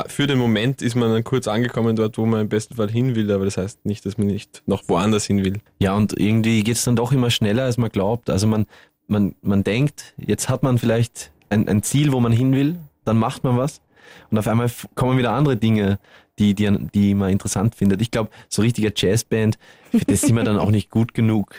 für 0.07 0.27
den 0.27 0.37
Moment 0.37 0.83
ist 0.83 0.95
man 0.95 1.11
dann 1.11 1.23
kurz 1.23 1.47
angekommen 1.47 1.95
dort, 1.95 2.19
wo 2.19 2.27
man 2.27 2.41
im 2.41 2.49
besten 2.49 2.75
Fall 2.75 2.91
hin 2.91 3.15
will, 3.15 3.31
aber 3.31 3.45
das 3.45 3.57
heißt 3.57 3.85
nicht, 3.85 4.05
dass 4.05 4.19
man 4.19 4.27
nicht 4.27 4.61
noch 4.67 4.83
woanders 4.87 5.25
hin 5.25 5.43
will. 5.43 5.61
Ja, 5.79 5.95
und 5.95 6.17
irgendwie 6.17 6.63
geht 6.63 6.75
es 6.75 6.83
dann 6.83 6.95
doch 6.95 7.11
immer 7.11 7.31
schneller, 7.31 7.63
als 7.63 7.77
man 7.77 7.89
glaubt. 7.89 8.29
Also 8.29 8.45
man, 8.45 8.67
man, 9.07 9.33
man 9.41 9.63
denkt, 9.63 10.13
jetzt 10.17 10.47
hat 10.47 10.61
man 10.61 10.77
vielleicht 10.77 11.31
ein, 11.49 11.67
ein 11.67 11.81
Ziel, 11.81 12.11
wo 12.11 12.19
man 12.19 12.31
hin 12.31 12.53
will, 12.53 12.77
dann 13.03 13.17
macht 13.17 13.43
man 13.43 13.57
was 13.57 13.81
und 14.29 14.37
auf 14.37 14.47
einmal 14.47 14.69
kommen 14.95 15.17
wieder 15.17 15.31
andere 15.31 15.57
Dinge, 15.57 15.99
die, 16.39 16.53
die, 16.53 16.69
die 16.93 17.13
man 17.13 17.31
interessant 17.31 17.75
findet. 17.75 18.01
Ich 18.01 18.11
glaube, 18.11 18.29
so 18.47 18.61
richtiger 18.61 18.91
Jazzband, 18.95 19.57
für 19.91 20.05
das 20.05 20.21
sind 20.21 20.35
wir 20.35 20.43
dann 20.43 20.57
auch 20.57 20.71
nicht 20.71 20.89
gut 20.89 21.13
genug. 21.13 21.53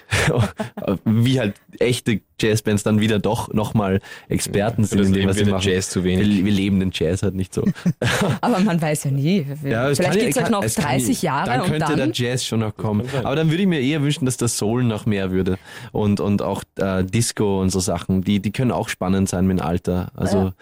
Wie 1.04 1.38
halt 1.38 1.54
echte 1.78 2.20
Jazzbands 2.40 2.82
dann 2.82 3.00
wieder 3.00 3.18
doch 3.18 3.52
nochmal 3.52 4.00
Experten 4.28 4.84
sind 4.84 5.04
in 5.04 5.12
dem, 5.12 5.28
was 5.28 5.36
sie 5.36 5.44
machen. 5.44 5.68
Jazz 5.68 5.90
zu 5.90 6.04
wenig. 6.04 6.28
Wir, 6.28 6.44
wir, 6.44 6.52
leben 6.52 6.80
den 6.80 6.90
Jazz 6.92 7.22
halt 7.22 7.34
nicht 7.34 7.52
so. 7.52 7.64
Aber 8.40 8.60
man 8.60 8.80
weiß 8.80 9.04
ja 9.04 9.10
nie. 9.10 9.46
Ja, 9.64 9.94
Vielleicht 9.94 10.20
gibt 10.20 10.36
es 10.36 10.42
halt 10.42 10.50
noch 10.50 10.64
30 10.64 11.22
Jahre 11.22 11.50
dann 11.50 11.60
könnte 11.62 11.74
und 11.74 11.98
dann, 11.98 12.12
der 12.12 12.12
Jazz 12.12 12.44
schon 12.44 12.60
noch 12.60 12.76
kommen. 12.76 13.06
Aber 13.22 13.36
dann 13.36 13.50
würde 13.50 13.62
ich 13.62 13.68
mir 13.68 13.80
eher 13.80 14.02
wünschen, 14.02 14.24
dass 14.24 14.36
der 14.36 14.48
Soul 14.48 14.84
noch 14.84 15.06
mehr 15.06 15.30
würde. 15.30 15.58
Und, 15.92 16.20
und 16.20 16.40
auch 16.42 16.62
äh, 16.76 17.04
Disco 17.04 17.60
und 17.60 17.70
so 17.70 17.80
Sachen, 17.80 18.22
die, 18.22 18.40
die 18.40 18.52
können 18.52 18.70
auch 18.70 18.88
spannend 18.88 19.28
sein 19.28 19.46
mit 19.46 19.58
dem 19.58 19.66
Alter. 19.66 20.12
Also, 20.14 20.38
ja. 20.38 20.52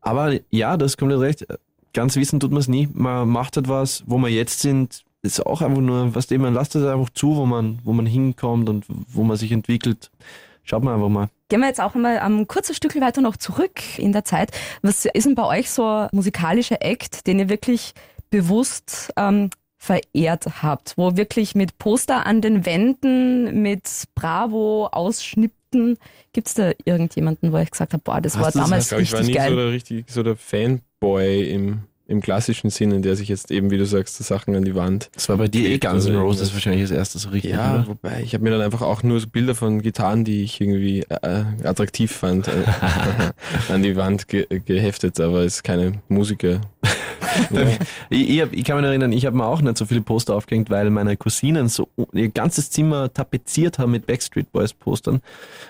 aber 0.00 0.32
ja, 0.50 0.76
das 0.76 0.96
kommt 0.96 1.12
recht 1.12 1.46
ganz 1.94 2.16
wissen 2.16 2.40
tut 2.40 2.50
man 2.50 2.60
es 2.60 2.68
nie. 2.68 2.88
Man 2.92 3.28
macht 3.28 3.56
etwas, 3.56 4.04
wo 4.06 4.18
wir 4.18 4.28
jetzt 4.28 4.60
sind, 4.60 5.04
ist 5.22 5.44
auch 5.44 5.62
einfach 5.62 5.80
nur, 5.80 6.14
was 6.14 6.26
dem 6.26 6.42
man 6.42 6.52
lasst 6.52 6.76
es 6.76 6.84
einfach 6.84 7.08
zu, 7.10 7.36
wo 7.36 7.46
man, 7.46 7.78
wo 7.82 7.94
man 7.94 8.04
hinkommt 8.04 8.68
und 8.68 8.84
wo 8.88 9.24
man 9.24 9.38
sich 9.38 9.52
entwickelt. 9.52 10.10
Schaut 10.64 10.82
mal 10.82 10.94
einfach 10.94 11.08
mal. 11.08 11.28
Gehen 11.48 11.60
wir 11.60 11.68
jetzt 11.68 11.80
auch 11.80 11.94
einmal 11.94 12.18
ein 12.18 12.46
kurzes 12.46 12.76
Stück 12.76 12.98
weiter 13.00 13.20
noch 13.20 13.36
zurück 13.36 13.80
in 13.98 14.12
der 14.12 14.24
Zeit. 14.24 14.50
Was 14.82 15.04
ist 15.04 15.26
denn 15.26 15.34
bei 15.34 15.44
euch 15.44 15.70
so 15.70 15.86
ein 15.86 16.08
musikalischer 16.12 16.82
Act, 16.82 17.26
den 17.26 17.38
ihr 17.38 17.48
wirklich 17.48 17.92
bewusst 18.30 19.12
ähm, 19.16 19.50
verehrt 19.76 20.62
habt, 20.62 20.94
wo 20.96 21.16
wirklich 21.16 21.54
mit 21.54 21.78
Poster 21.78 22.26
an 22.26 22.40
den 22.40 22.64
Wänden, 22.64 23.62
mit 23.62 23.88
Bravo-Ausschnitten, 24.14 25.98
gibt 26.32 26.48
es 26.48 26.54
da 26.54 26.72
irgendjemanden, 26.84 27.52
wo 27.52 27.58
ich 27.58 27.70
gesagt 27.70 27.92
habe, 27.92 28.02
boah, 28.02 28.20
das 28.20 28.36
Hast 28.36 28.56
war 28.56 28.62
damals 28.62 28.88
das, 28.88 28.98
richtig 28.98 29.12
ich 29.12 29.12
war 29.12 29.26
nie 29.26 29.32
geil. 29.34 29.50
So 29.50 29.56
der, 29.56 29.70
richtig, 29.70 30.10
so 30.10 30.22
der 30.22 30.36
Fan 30.36 30.80
Boy 31.04 31.50
im, 31.50 31.80
im 32.06 32.22
klassischen 32.22 32.70
Sinne, 32.70 33.02
der 33.02 33.14
sich 33.14 33.28
jetzt 33.28 33.50
eben, 33.50 33.70
wie 33.70 33.76
du 33.76 33.84
sagst, 33.84 34.16
Sachen 34.16 34.56
an 34.56 34.64
die 34.64 34.74
Wand. 34.74 35.10
Das 35.14 35.28
war 35.28 35.36
bei 35.36 35.48
dir 35.48 35.68
eh 35.68 35.78
Guns 35.78 36.06
N' 36.06 36.16
Roses 36.16 36.54
wahrscheinlich 36.54 36.82
das 36.82 36.90
erste 36.90 37.18
so 37.18 37.28
richtig. 37.28 37.52
Ja, 37.52 37.74
oder? 37.74 37.88
wobei 37.88 38.22
ich 38.22 38.32
habe 38.32 38.42
mir 38.42 38.50
dann 38.50 38.62
einfach 38.62 38.80
auch 38.80 39.02
nur 39.02 39.20
so 39.20 39.26
Bilder 39.26 39.54
von 39.54 39.82
Gitarren, 39.82 40.24
die 40.24 40.42
ich 40.42 40.60
irgendwie 40.62 41.00
äh, 41.00 41.44
attraktiv 41.62 42.10
fand, 42.10 42.48
äh, 42.48 42.52
an 43.72 43.82
die 43.82 43.96
Wand 43.96 44.28
ge 44.28 44.46
geheftet, 44.64 45.20
aber 45.20 45.40
es 45.40 45.56
ist 45.56 45.62
keine 45.62 46.00
Musiker. 46.08 46.62
Ich, 48.10 48.30
ich, 48.30 48.40
hab, 48.40 48.52
ich, 48.52 48.64
kann 48.64 48.76
mich 48.76 48.86
erinnern, 48.86 49.12
ich 49.12 49.26
habe 49.26 49.36
mir 49.36 49.46
auch 49.46 49.60
nicht 49.60 49.76
so 49.76 49.84
viele 49.84 50.00
Poster 50.00 50.34
aufgehängt, 50.34 50.70
weil 50.70 50.90
meine 50.90 51.16
Cousinen 51.16 51.68
so 51.68 51.88
ihr 52.12 52.28
ganzes 52.28 52.70
Zimmer 52.70 53.12
tapeziert 53.12 53.78
haben 53.78 53.92
mit 53.92 54.06
Backstreet 54.06 54.50
Boys 54.52 54.72
Postern. 54.72 55.20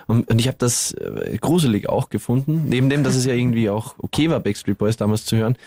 Und, 0.07 0.29
und 0.29 0.39
ich 0.39 0.47
habe 0.47 0.57
das 0.57 0.93
äh, 0.93 1.37
gruselig 1.39 1.89
auch 1.89 2.09
gefunden. 2.09 2.65
Neben 2.67 2.89
dem, 2.89 3.03
dass 3.03 3.15
es 3.15 3.25
ja 3.25 3.33
irgendwie 3.33 3.69
auch 3.69 3.95
okay 3.97 4.29
war, 4.29 4.39
Backstreet 4.39 4.77
Boys 4.77 4.97
damals 4.97 5.25
zu 5.25 5.37
hören. 5.37 5.57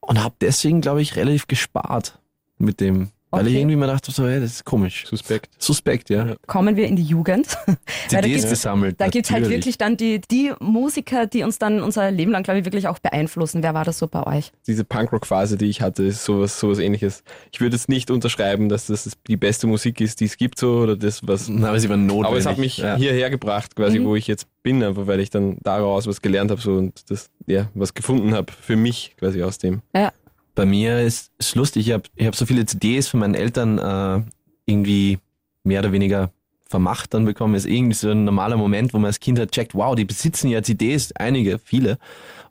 Und 0.00 0.22
habe 0.22 0.34
deswegen, 0.40 0.80
glaube 0.80 1.02
ich, 1.02 1.16
relativ 1.16 1.48
gespart 1.48 2.18
mit 2.58 2.80
dem 2.80 3.10
Okay. 3.28 3.44
Weil 3.44 3.50
ich 3.50 3.58
irgendwie 3.58 3.74
mal 3.74 3.88
dachte, 3.88 4.12
so, 4.12 4.24
hey, 4.24 4.40
das 4.40 4.52
ist 4.52 4.64
komisch. 4.64 5.04
Suspekt. 5.08 5.50
Suspekt, 5.58 6.10
ja. 6.10 6.36
Kommen 6.46 6.76
wir 6.76 6.86
in 6.86 6.94
die 6.94 7.02
Jugend. 7.02 7.58
CDs 8.08 8.48
gesammelt. 8.48 9.00
Da 9.00 9.08
gibt 9.08 9.26
es 9.26 9.32
halt 9.32 9.48
wirklich 9.48 9.76
dann 9.78 9.96
die, 9.96 10.20
die 10.30 10.52
Musiker, 10.60 11.26
die 11.26 11.42
uns 11.42 11.58
dann 11.58 11.82
unser 11.82 12.12
Leben 12.12 12.30
lang, 12.30 12.44
glaube 12.44 12.60
ich, 12.60 12.64
wirklich 12.64 12.86
auch 12.86 13.00
beeinflussen. 13.00 13.64
Wer 13.64 13.74
war 13.74 13.84
das 13.84 13.98
so 13.98 14.06
bei 14.06 14.24
euch? 14.24 14.52
Diese 14.68 14.84
Punkrock-Phase, 14.84 15.56
die 15.58 15.66
ich 15.66 15.80
hatte, 15.80 16.04
ist 16.04 16.24
sowas, 16.24 16.60
sowas 16.60 16.78
ähnliches. 16.78 17.24
Ich 17.50 17.60
würde 17.60 17.74
jetzt 17.74 17.88
nicht 17.88 18.12
unterschreiben, 18.12 18.68
dass 18.68 18.86
das 18.86 19.10
die 19.26 19.36
beste 19.36 19.66
Musik 19.66 20.00
ist, 20.00 20.20
die 20.20 20.26
es 20.26 20.36
gibt, 20.36 20.60
so, 20.60 20.78
oder 20.78 20.96
das, 20.96 21.26
was. 21.26 21.48
Na, 21.48 21.70
aber 21.70 21.80
sie 21.80 21.88
war 21.88 21.96
notwendig. 21.96 22.26
Aber 22.26 22.38
es 22.38 22.46
hat 22.46 22.58
mich 22.58 22.78
ja. 22.78 22.94
hierher 22.94 23.28
gebracht, 23.28 23.74
quasi, 23.74 23.98
mhm. 23.98 24.04
wo 24.04 24.14
ich 24.14 24.28
jetzt 24.28 24.46
bin, 24.62 24.84
aber 24.84 25.08
weil 25.08 25.18
ich 25.18 25.30
dann 25.30 25.58
daraus 25.62 26.06
was 26.06 26.22
gelernt 26.22 26.52
habe, 26.52 26.60
so, 26.60 26.74
und 26.74 27.10
das, 27.10 27.28
ja, 27.46 27.70
was 27.74 27.92
gefunden 27.92 28.34
habe 28.34 28.52
für 28.52 28.76
mich, 28.76 29.16
quasi 29.18 29.42
aus 29.42 29.58
dem. 29.58 29.82
Ja. 29.94 30.12
Bei 30.56 30.66
mir 30.66 31.02
ist 31.02 31.30
es 31.38 31.54
lustig, 31.54 31.86
ich 31.86 31.92
habe 31.92 32.04
ich 32.16 32.26
hab 32.26 32.34
so 32.34 32.46
viele 32.46 32.64
CDs 32.66 33.08
von 33.08 33.20
meinen 33.20 33.34
Eltern 33.34 33.78
äh, 33.78 34.22
irgendwie 34.64 35.18
mehr 35.62 35.80
oder 35.80 35.92
weniger 35.92 36.30
vermacht 36.68 37.14
dann 37.14 37.26
bekommen. 37.26 37.54
Ist 37.54 37.66
irgendwie 37.66 37.94
so 37.94 38.10
ein 38.10 38.24
normaler 38.24 38.56
Moment, 38.56 38.94
wo 38.94 38.98
man 38.98 39.06
als 39.06 39.20
Kind 39.20 39.38
halt 39.38 39.52
checkt, 39.52 39.74
wow, 39.74 39.94
die 39.94 40.06
besitzen 40.06 40.48
ja 40.48 40.62
CDs, 40.62 41.12
einige, 41.12 41.58
viele. 41.58 41.98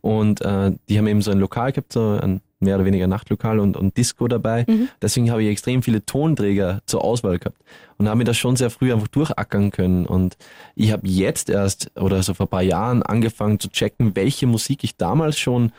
Und 0.02 0.42
äh, 0.42 0.72
die 0.88 1.00
haben 1.00 1.08
eben 1.08 1.22
so 1.22 1.32
ein 1.32 1.40
Lokal 1.40 1.72
gehabt, 1.72 1.94
so 1.94 2.20
ein 2.22 2.42
mehr 2.60 2.76
oder 2.76 2.86
weniger 2.86 3.08
Nachtlokal 3.08 3.60
und, 3.60 3.76
und 3.76 3.98
Disco 3.98 4.28
dabei. 4.28 4.66
Mhm. 4.68 4.88
Deswegen 5.02 5.32
habe 5.32 5.44
ich 5.44 5.50
extrem 5.50 5.82
viele 5.82 6.06
Tonträger 6.06 6.82
zur 6.86 7.04
Auswahl 7.04 7.40
gehabt 7.40 7.58
und 7.98 8.08
habe 8.08 8.20
mir 8.20 8.24
das 8.24 8.38
schon 8.38 8.56
sehr 8.56 8.70
früh 8.70 8.94
einfach 8.94 9.08
durchackern 9.08 9.72
können. 9.72 10.06
Und 10.06 10.38
ich 10.76 10.92
habe 10.92 11.08
jetzt 11.08 11.50
erst 11.50 11.92
oder 12.00 12.22
so 12.22 12.36
vor 12.36 12.46
ein 12.46 12.50
paar 12.50 12.62
Jahren 12.62 13.02
angefangen 13.02 13.60
zu 13.60 13.70
checken, 13.70 14.16
welche 14.16 14.46
Musik 14.46 14.84
ich 14.84 14.96
damals 14.96 15.40
schon 15.40 15.72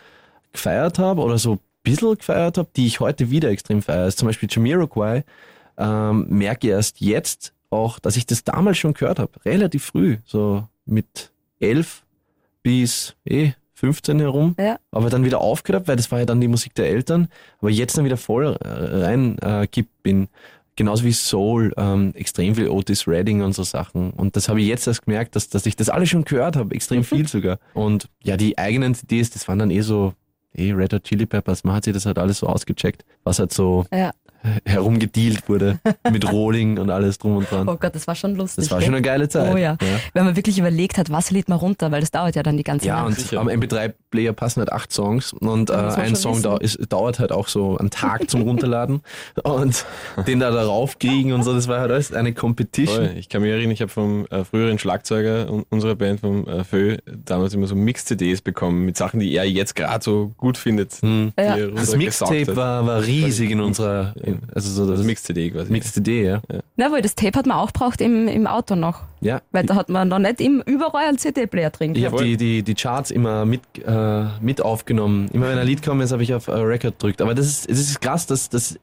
gefeiert 0.52 0.99
habe 0.99 1.23
oder 1.23 1.38
so 1.38 1.59
bisschen 1.93 2.16
gefeiert 2.19 2.59
habe, 2.59 2.69
die 2.76 2.87
ich 2.87 3.00
heute 3.00 3.31
wieder 3.31 3.50
extrem 3.50 3.83
feiere, 3.83 4.07
ist 4.09 4.19
zum 4.19 4.26
Beispiel 4.26 4.49
Jamiroquai, 4.50 5.25
ähm, 5.78 6.26
merke 6.28 6.69
erst 6.69 7.00
jetzt 7.00 7.52
auch, 7.71 7.99
dass 7.99 8.16
ich 8.16 8.26
das 8.26 8.45
damals 8.45 8.78
schon 8.78 8.95
gehört 8.95 9.19
habe, 9.19 9.33
relativ 9.45 9.85
früh, 9.87 10.19
so 10.25 10.66
mit 10.85 11.33
11 11.61 12.05
bis 12.62 13.14
eh 13.25 13.52
15 13.75 14.21
herum, 14.21 14.55
Ja. 14.59 14.78
aber 14.90 15.11
dann 15.11 15.25
wieder 15.25 15.40
aufgehört, 15.40 15.87
weil 15.88 15.97
das 15.97 16.11
war 16.11 16.19
ja 16.21 16.25
dann 16.25 16.40
die 16.40 16.49
Musik 16.49 16.75
der 16.75 16.88
Eltern, 16.88 17.28
aber 17.61 17.71
jetzt 17.71 17.97
dann 17.99 18.05
wieder 18.05 18.16
voll 18.16 18.57
äh, 18.64 18.69
rein 18.69 19.38
äh, 19.40 19.66
kippt 19.66 20.02
bin. 20.02 20.28
Genauso 20.76 21.05
wie 21.05 21.12
Soul, 21.12 21.73
ähm, 21.78 22.12
extrem 22.14 22.55
viel 22.55 22.69
Otis 22.69 23.09
Redding 23.09 23.40
und 23.43 23.55
so 23.55 23.62
Sachen. 23.62 24.11
Und 24.11 24.37
das 24.37 24.49
habe 24.50 24.61
ich 24.61 24.66
jetzt 24.66 24.87
erst 24.87 25.07
gemerkt, 25.07 25.35
dass, 25.35 25.49
dass 25.49 25.64
ich 25.64 25.75
das 25.75 25.88
alles 25.88 26.11
schon 26.11 26.25
gehört 26.25 26.55
habe, 26.57 26.75
extrem 26.75 27.02
viel 27.02 27.26
sogar. 27.28 27.59
Und 27.73 28.09
ja, 28.23 28.37
die 28.37 28.59
eigenen 28.59 28.95
CDs, 28.95 29.31
das 29.31 29.49
waren 29.49 29.59
dann 29.59 29.71
eh 29.71 29.81
so, 29.81 30.12
eh 30.57 30.73
Red 30.73 30.93
Hot 30.93 31.05
Chili 31.05 31.27
Peppers, 31.27 31.65
man 31.65 31.77
hat 31.77 31.85
sich 31.85 31.93
das 31.95 32.07
halt 32.07 32.19
alles 32.19 32.39
so 32.39 32.47
ausgecheckt, 32.47 33.05
was 33.25 33.39
halt 33.39 33.53
so 33.53 33.85
Ja. 33.93 34.11
Herumgedealt 34.64 35.49
wurde 35.49 35.78
mit 36.12 36.31
Rolling 36.31 36.78
und 36.78 36.90
alles 36.90 37.19
drum 37.19 37.37
und 37.37 37.50
dran. 37.50 37.69
Oh 37.69 37.76
Gott, 37.76 37.95
das 37.95 38.07
war 38.07 38.14
schon 38.14 38.35
lustig. 38.35 38.64
Das 38.64 38.71
war 38.73 38.81
schon 38.81 38.95
eine 38.95 39.02
geile 39.02 39.28
Zeit. 39.28 39.52
Oh 39.52 39.57
ja. 39.57 39.76
Wenn 40.12 40.25
man 40.25 40.37
wirklich 40.37 40.59
überlegt 40.59 40.99
hat, 40.99 41.11
was 41.11 41.31
lädt 41.31 41.49
man 41.49 41.59
runter, 41.59 41.90
weil 41.90 42.00
das 42.00 42.11
dauert 42.11 42.37
ja 42.37 42.43
dann 42.43 42.57
die 42.57 42.62
ganze 42.62 42.87
Ja, 42.87 42.97
Nacht. 42.97 43.07
und 43.07 43.19
Sicher. 43.19 43.40
am 43.40 43.49
MP3-Player 43.49 44.33
passen 44.33 44.61
halt 44.61 44.73
acht 44.73 44.93
Songs 44.93 45.33
und 45.33 45.71
äh, 45.71 45.75
Ja, 45.75 45.88
ein 45.95 46.16
Song 46.16 46.43
dau 46.43 46.59
ist, 46.59 46.78
dauert 46.93 47.19
halt 47.19 47.33
auch 47.33 47.49
so 47.49 47.76
einen 47.78 47.90
Tag 47.90 48.31
zum 48.31 48.43
Runterladen 48.47 49.02
und 49.43 49.85
den 50.26 50.40
da 50.40 50.50
darauf 50.50 50.99
kriegen 50.99 51.33
und 51.33 51.43
so, 51.43 51.55
das 51.55 51.69
war 51.69 51.81
halt 51.81 51.90
alles 51.90 52.12
eine 52.12 52.33
Competition. 52.33 53.07
Voll. 53.07 53.14
Ich 53.16 53.28
kann 53.28 53.43
mich 53.43 53.50
erinnern, 53.50 53.71
ich 53.73 53.81
habe 53.81 53.90
vom 53.90 54.26
äh, 54.31 54.45
früheren 54.45 54.78
Schlagzeuger 54.78 55.50
un- 55.50 55.64
unserer 55.71 55.95
Band, 55.95 56.21
vom 56.21 56.47
äh, 56.47 56.64
Fö, 56.64 56.97
damals 57.25 57.55
immer 57.55 57.66
so 57.66 57.75
Mix-CDs 57.75 58.40
bekommen 58.43 58.85
mit 58.85 58.97
Sachen, 58.97 59.21
die 59.21 59.35
er 59.35 59.45
jetzt 59.45 59.75
gerade 59.76 60.02
so 60.05 60.33
gut 60.37 60.57
findet. 60.57 60.95
Hm. 61.02 61.33
Ja. 61.38 61.57
Das 61.75 61.97
Mixtape 61.97 62.57
war, 62.57 62.87
war 62.87 63.02
riesig 63.05 63.50
in 63.50 63.61
unserer, 63.61 64.14
in, 64.26 64.40
also 64.54 64.71
so 64.71 64.87
das 64.88 64.99
das 64.99 65.06
Mix-CD 65.06 65.50
quasi. 65.50 65.73
Mix-CD, 65.73 66.25
ja. 66.25 66.40
Na 66.76 66.90
wohl, 66.90 67.00
das 67.00 67.14
Tape 67.14 67.38
hat 67.38 67.47
man 67.47 67.56
auch 67.56 67.71
braucht 67.71 68.00
im, 68.00 68.28
im 68.28 68.47
Auto 68.47 68.75
noch. 68.75 69.02
Ja. 69.21 69.40
Weil 69.52 69.64
da 69.64 69.75
hat 69.75 69.88
man 69.88 70.09
noch 70.09 70.18
nicht 70.18 70.40
im, 70.40 70.62
überall 70.66 71.09
einen 71.09 71.18
CD-Player 71.18 71.71
drin. 71.71 71.92
Ich 71.92 72.02
gehabt. 72.02 72.14
habe 72.14 72.25
die, 72.25 72.37
die, 72.37 72.62
die 72.62 72.75
Charts 72.75 73.11
immer 73.11 73.45
mit, 73.45 73.62
äh, 73.87 74.25
mit 74.40 74.61
aufgenommen. 74.61 75.28
Immer 75.33 75.49
wenn 75.49 75.59
ein 75.59 75.66
Lied 75.66 75.83
kommt, 75.83 76.02
ist, 76.02 76.12
habe 76.12 76.23
ich 76.23 76.35
auf 76.35 76.49
äh, 76.49 76.52
Record 76.52 76.99
gedrückt. 76.99 77.23
Aber 77.23 77.35
das 77.35 77.47
ist, 77.47 77.71
es 77.71 77.80
ist 77.80 78.00
krass, 78.00 78.26
dass, 78.26 78.49
dass 78.49 78.78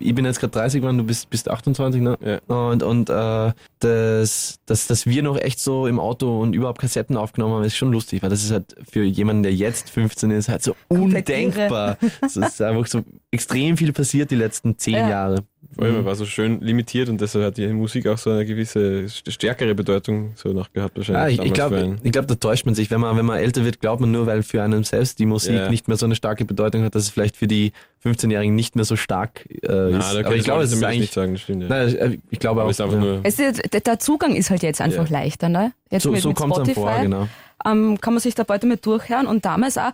ich 0.00 0.14
bin 0.14 0.24
jetzt 0.24 0.40
gerade 0.40 0.52
30 0.52 0.80
geworden, 0.80 0.98
du 0.98 1.04
bist, 1.04 1.30
bist 1.30 1.48
28, 1.48 2.00
ne? 2.00 2.18
Ja. 2.20 2.54
Und, 2.54 2.82
und 2.82 3.08
äh, 3.08 3.52
das, 3.80 4.58
das, 4.66 4.86
dass 4.86 5.06
wir 5.06 5.22
noch 5.22 5.38
echt 5.38 5.58
so 5.60 5.86
im 5.86 5.98
Auto 5.98 6.40
und 6.40 6.54
überhaupt 6.54 6.80
Kassetten 6.80 7.16
aufgenommen 7.16 7.54
haben, 7.54 7.64
ist 7.64 7.76
schon 7.76 7.92
lustig, 7.92 8.22
weil 8.22 8.30
das 8.30 8.44
ist 8.44 8.50
halt 8.52 8.76
für 8.90 9.02
jemanden, 9.02 9.42
der 9.42 9.54
jetzt 9.54 9.90
15 9.90 10.30
ist, 10.30 10.48
halt 10.48 10.62
so 10.62 10.74
undenkbar. 10.88 11.96
Es 12.24 12.36
ist 12.36 12.60
einfach 12.62 12.86
so 12.86 13.02
extrem 13.30 13.76
viel 13.76 13.92
passiert 13.92 14.30
die 14.30 14.36
letzten 14.36 14.76
zehn 14.78 14.94
Ja. 14.94 15.08
Jahre. 15.08 15.44
Vor 15.74 15.84
allem, 15.84 15.96
er 15.96 16.04
war 16.04 16.16
so 16.16 16.24
schön 16.24 16.60
limitiert 16.60 17.08
und 17.08 17.20
deshalb 17.20 17.44
hat 17.44 17.56
die 17.56 17.68
Musik 17.68 18.06
auch 18.08 18.18
so 18.18 18.30
eine 18.30 18.44
gewisse 18.44 19.04
st- 19.06 19.30
stärkere 19.30 19.74
Bedeutung 19.74 20.32
so 20.34 20.48
noch 20.52 20.72
gehabt 20.72 20.94
Ah, 20.94 20.98
wahrscheinlich. 20.98 21.38
ich 21.38 21.44
ich 21.46 21.52
glaube, 21.52 21.96
glaub, 22.02 22.26
da 22.26 22.34
täuscht 22.34 22.66
man 22.66 22.74
sich. 22.74 22.90
Wenn 22.90 23.00
man, 23.00 23.16
wenn 23.16 23.26
man 23.26 23.38
älter 23.38 23.64
wird, 23.64 23.78
glaubt 23.78 24.00
man 24.00 24.10
nur, 24.10 24.26
weil 24.26 24.42
für 24.42 24.62
einen 24.62 24.82
selbst 24.84 25.18
die 25.20 25.26
Musik 25.26 25.54
Ja. 25.54 25.70
nicht 25.70 25.86
mehr 25.86 25.96
so 25.96 26.06
eine 26.06 26.16
starke 26.16 26.44
Bedeutung 26.44 26.82
hat, 26.82 26.94
dass 26.94 27.04
es 27.04 27.10
vielleicht 27.10 27.36
für 27.36 27.46
die 27.46 27.72
15-Jährigen 28.04 28.54
nicht 28.54 28.74
mehr 28.74 28.84
so 28.86 28.96
stark 28.96 29.44
äh, 29.50 29.58
Na, 29.68 29.98
ist. 29.98 30.16
Aber 30.16 30.34
ich 30.34 30.44
glaube, 30.44 30.62
es 30.64 30.70
ist 30.72 30.78
nicht 30.80 30.86
eigentlich. 30.88 31.10
sagen, 31.12 31.32
das 31.34 31.42
stimmt. 31.42 31.62
Ja. 31.62 31.68
Nein, 31.68 31.94
äh, 31.96 32.18
ich 32.30 32.38
glaube 32.40 32.62
Aber 32.62 32.66
auch. 32.66 32.70
es 32.70 32.76
ist 32.76 32.80
einfach 32.80 32.96
ja. 32.96 33.00
nur, 33.04 33.20
Es 33.22 33.38
ist, 33.38 33.69
der- 33.72 33.98
Zugang 33.98 34.34
ist 34.34 34.50
halt 34.50 34.62
jetzt 34.62 34.80
einfach 34.80 35.08
Ja. 35.08 35.18
leichter, 35.20 35.48
ne? 35.48 35.72
Jetzt 35.90 36.02
so 36.04 36.10
mit, 36.10 36.22
so 36.22 36.30
mit 36.30 36.38
es 36.38 36.44
Spotify 36.44 36.74
vor, 36.74 36.98
genau. 37.00 37.28
ähm, 37.64 38.00
kann 38.00 38.14
man 38.14 38.20
sich 38.20 38.34
da 38.34 38.42
bald 38.44 38.62
damit 38.62 38.84
durchhören. 38.86 39.26
Und 39.26 39.44
damals 39.44 39.78
auch, 39.78 39.92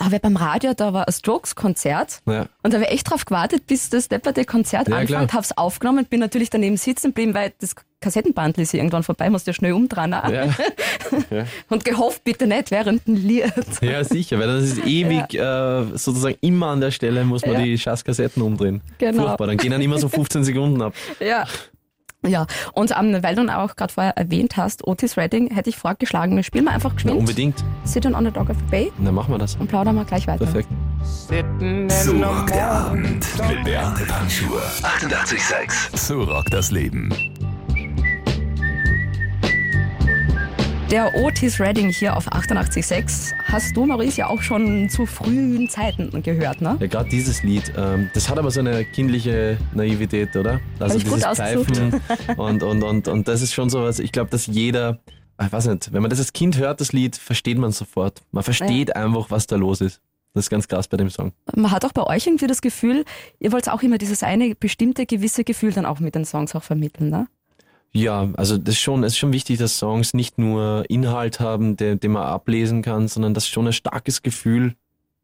habe 0.00 0.14
ich 0.16 0.22
beim 0.22 0.36
Radio, 0.36 0.74
da 0.74 0.92
war 0.92 1.08
ein 1.08 1.12
Strokes-Konzert 1.12 2.20
Ja. 2.26 2.46
und 2.62 2.72
da 2.72 2.78
habe 2.78 2.84
ich 2.84 2.92
echt 2.92 3.10
drauf 3.10 3.24
gewartet, 3.24 3.66
bis 3.66 3.90
das 3.90 4.06
depperte 4.08 4.44
Konzert 4.44 4.86
Ja, 4.88 4.94
anfängt, 4.98 5.28
klar. 5.30 5.32
hab's 5.32 5.50
aufgenommen, 5.56 6.04
bin 6.06 6.20
natürlich 6.20 6.50
daneben 6.50 6.76
sitzen 6.76 7.08
geblieben, 7.08 7.34
weil 7.34 7.52
das 7.60 7.74
Kassettenbandel 8.00 8.62
ist 8.62 8.74
irgendwann 8.74 9.02
vorbei, 9.02 9.28
musst 9.28 9.48
ja 9.48 9.52
schnell 9.52 9.72
umdrehen. 9.72 10.14
Ja. 11.30 11.44
Und 11.70 11.84
gehofft, 11.84 12.22
bitte 12.24 12.46
nicht 12.46 12.70
während 12.70 13.06
dem 13.08 13.14
Lied. 13.16 13.52
ja, 13.80 14.04
sicher, 14.04 14.38
weil 14.38 14.46
das 14.46 14.64
ist 14.64 14.86
ewig 14.86 15.34
äh, 15.34 15.84
sozusagen 15.96 16.36
immer 16.42 16.66
an 16.68 16.80
der 16.80 16.90
Stelle 16.90 17.24
muss 17.24 17.44
man 17.46 17.62
die 17.64 17.76
Schasskassetten 17.78 18.42
umdrehen. 18.42 18.82
Genau. 18.98 19.24
Furchtbar, 19.24 19.46
dann 19.48 19.56
gehen 19.56 19.70
dann 19.72 19.80
immer 19.80 19.98
so 19.98 20.08
15 20.08 20.44
Sekunden 20.44 20.80
ab. 20.82 20.94
Ja. 21.18 21.44
Ja, 22.26 22.46
und 22.72 22.92
ähm, 22.98 23.22
weil 23.22 23.36
du 23.36 23.42
auch 23.56 23.76
gerade 23.76 23.92
vorher 23.92 24.16
erwähnt 24.16 24.56
hast, 24.56 24.86
Otis 24.86 25.16
Redding, 25.16 25.54
hätte 25.54 25.70
ich 25.70 25.76
vorgeschlagen, 25.76 26.34
wir 26.34 26.42
spielen 26.42 26.64
mal 26.64 26.72
einfach 26.72 26.90
Na, 26.90 26.96
geschwind 26.96 27.16
unbedingt. 27.16 27.64
Sit 27.84 28.04
on 28.06 28.24
the 28.24 28.30
Dog 28.32 28.50
of 28.50 28.56
the 28.58 28.64
Bay 28.70 28.92
Dann 28.98 29.14
machen 29.14 29.32
wir 29.32 29.38
das. 29.38 29.54
und 29.56 29.68
plaudern 29.68 29.94
mal 29.94 30.04
gleich 30.04 30.26
weiter. 30.26 30.44
Perfekt. 30.44 30.68
So 31.04 32.12
rockt 32.12 32.50
der 32.50 32.70
Abend 32.70 33.24
mit 33.48 33.64
Beate 33.64 34.04
Panschur. 34.06 34.60
88,6. 34.82 35.96
So 35.96 36.22
rockt 36.24 36.52
das 36.52 36.72
Leben. 36.72 37.10
Der 40.90 41.14
Otis 41.14 41.60
Redding 41.60 41.90
hier 41.90 42.16
auf 42.16 42.32
88.6 42.32 43.34
hast 43.44 43.76
du, 43.76 43.84
Maurice, 43.84 44.16
ja 44.16 44.28
auch 44.28 44.40
schon 44.40 44.88
zu 44.88 45.04
frühen 45.04 45.68
Zeiten 45.68 46.22
gehört, 46.22 46.62
ne? 46.62 46.78
Ja, 46.80 46.86
gerade 46.86 47.10
dieses 47.10 47.42
Lied, 47.42 47.70
ähm, 47.76 48.08
das 48.14 48.30
hat 48.30 48.38
aber 48.38 48.50
so 48.50 48.60
eine 48.60 48.86
kindliche 48.86 49.58
Naivität, 49.74 50.34
oder? 50.34 50.62
Also 50.78 50.96
ich 50.96 51.04
gut 51.04 51.16
dieses 51.16 51.26
ausgesucht. 51.26 51.76
Pfeifen 51.76 52.00
und, 52.38 52.62
und, 52.62 52.82
und, 52.82 53.06
und 53.06 53.28
das 53.28 53.42
ist 53.42 53.52
schon 53.52 53.68
sowas, 53.68 53.98
ich 53.98 54.12
glaube, 54.12 54.30
dass 54.30 54.46
jeder, 54.46 54.98
ich 55.38 55.52
weiß 55.52 55.66
nicht, 55.66 55.92
wenn 55.92 56.00
man 56.00 56.08
das 56.08 56.20
als 56.20 56.32
Kind 56.32 56.56
hört, 56.56 56.80
das 56.80 56.94
Lied, 56.94 57.16
versteht 57.16 57.58
man 57.58 57.70
sofort. 57.72 58.22
Man 58.32 58.42
versteht 58.42 58.96
einfach, 58.96 59.30
was 59.30 59.46
da 59.46 59.56
los 59.56 59.82
ist. 59.82 60.00
Das 60.32 60.46
ist 60.46 60.50
ganz 60.50 60.68
krass 60.68 60.88
bei 60.88 60.96
dem 60.96 61.10
Song. 61.10 61.32
Man 61.54 61.70
hat 61.70 61.84
auch 61.84 61.92
bei 61.92 62.04
euch 62.04 62.26
irgendwie 62.26 62.46
das 62.46 62.62
Gefühl, 62.62 63.04
ihr 63.40 63.52
wollt 63.52 63.68
auch 63.68 63.82
immer 63.82 63.98
dieses 63.98 64.22
eine 64.22 64.54
bestimmte 64.54 65.04
gewisse 65.04 65.44
Gefühl 65.44 65.72
dann 65.72 65.84
auch 65.84 66.00
mit 66.00 66.14
den 66.14 66.24
Songs 66.24 66.54
auch 66.54 66.62
vermitteln, 66.62 67.10
ne? 67.10 67.26
Ja, 67.98 68.28
also 68.36 68.58
das 68.58 68.76
ist 68.76 68.80
schon, 68.80 69.02
es 69.02 69.14
ist 69.14 69.18
schon 69.18 69.32
wichtig, 69.32 69.58
dass 69.58 69.78
Songs 69.78 70.14
nicht 70.14 70.38
nur 70.38 70.84
Inhalt 70.88 71.40
haben, 71.40 71.76
den, 71.76 71.98
den 71.98 72.12
man 72.12 72.22
ablesen 72.22 72.82
kann, 72.82 73.08
sondern 73.08 73.34
dass 73.34 73.48
schon 73.48 73.66
ein 73.66 73.72
starkes 73.72 74.22
Gefühl 74.22 74.74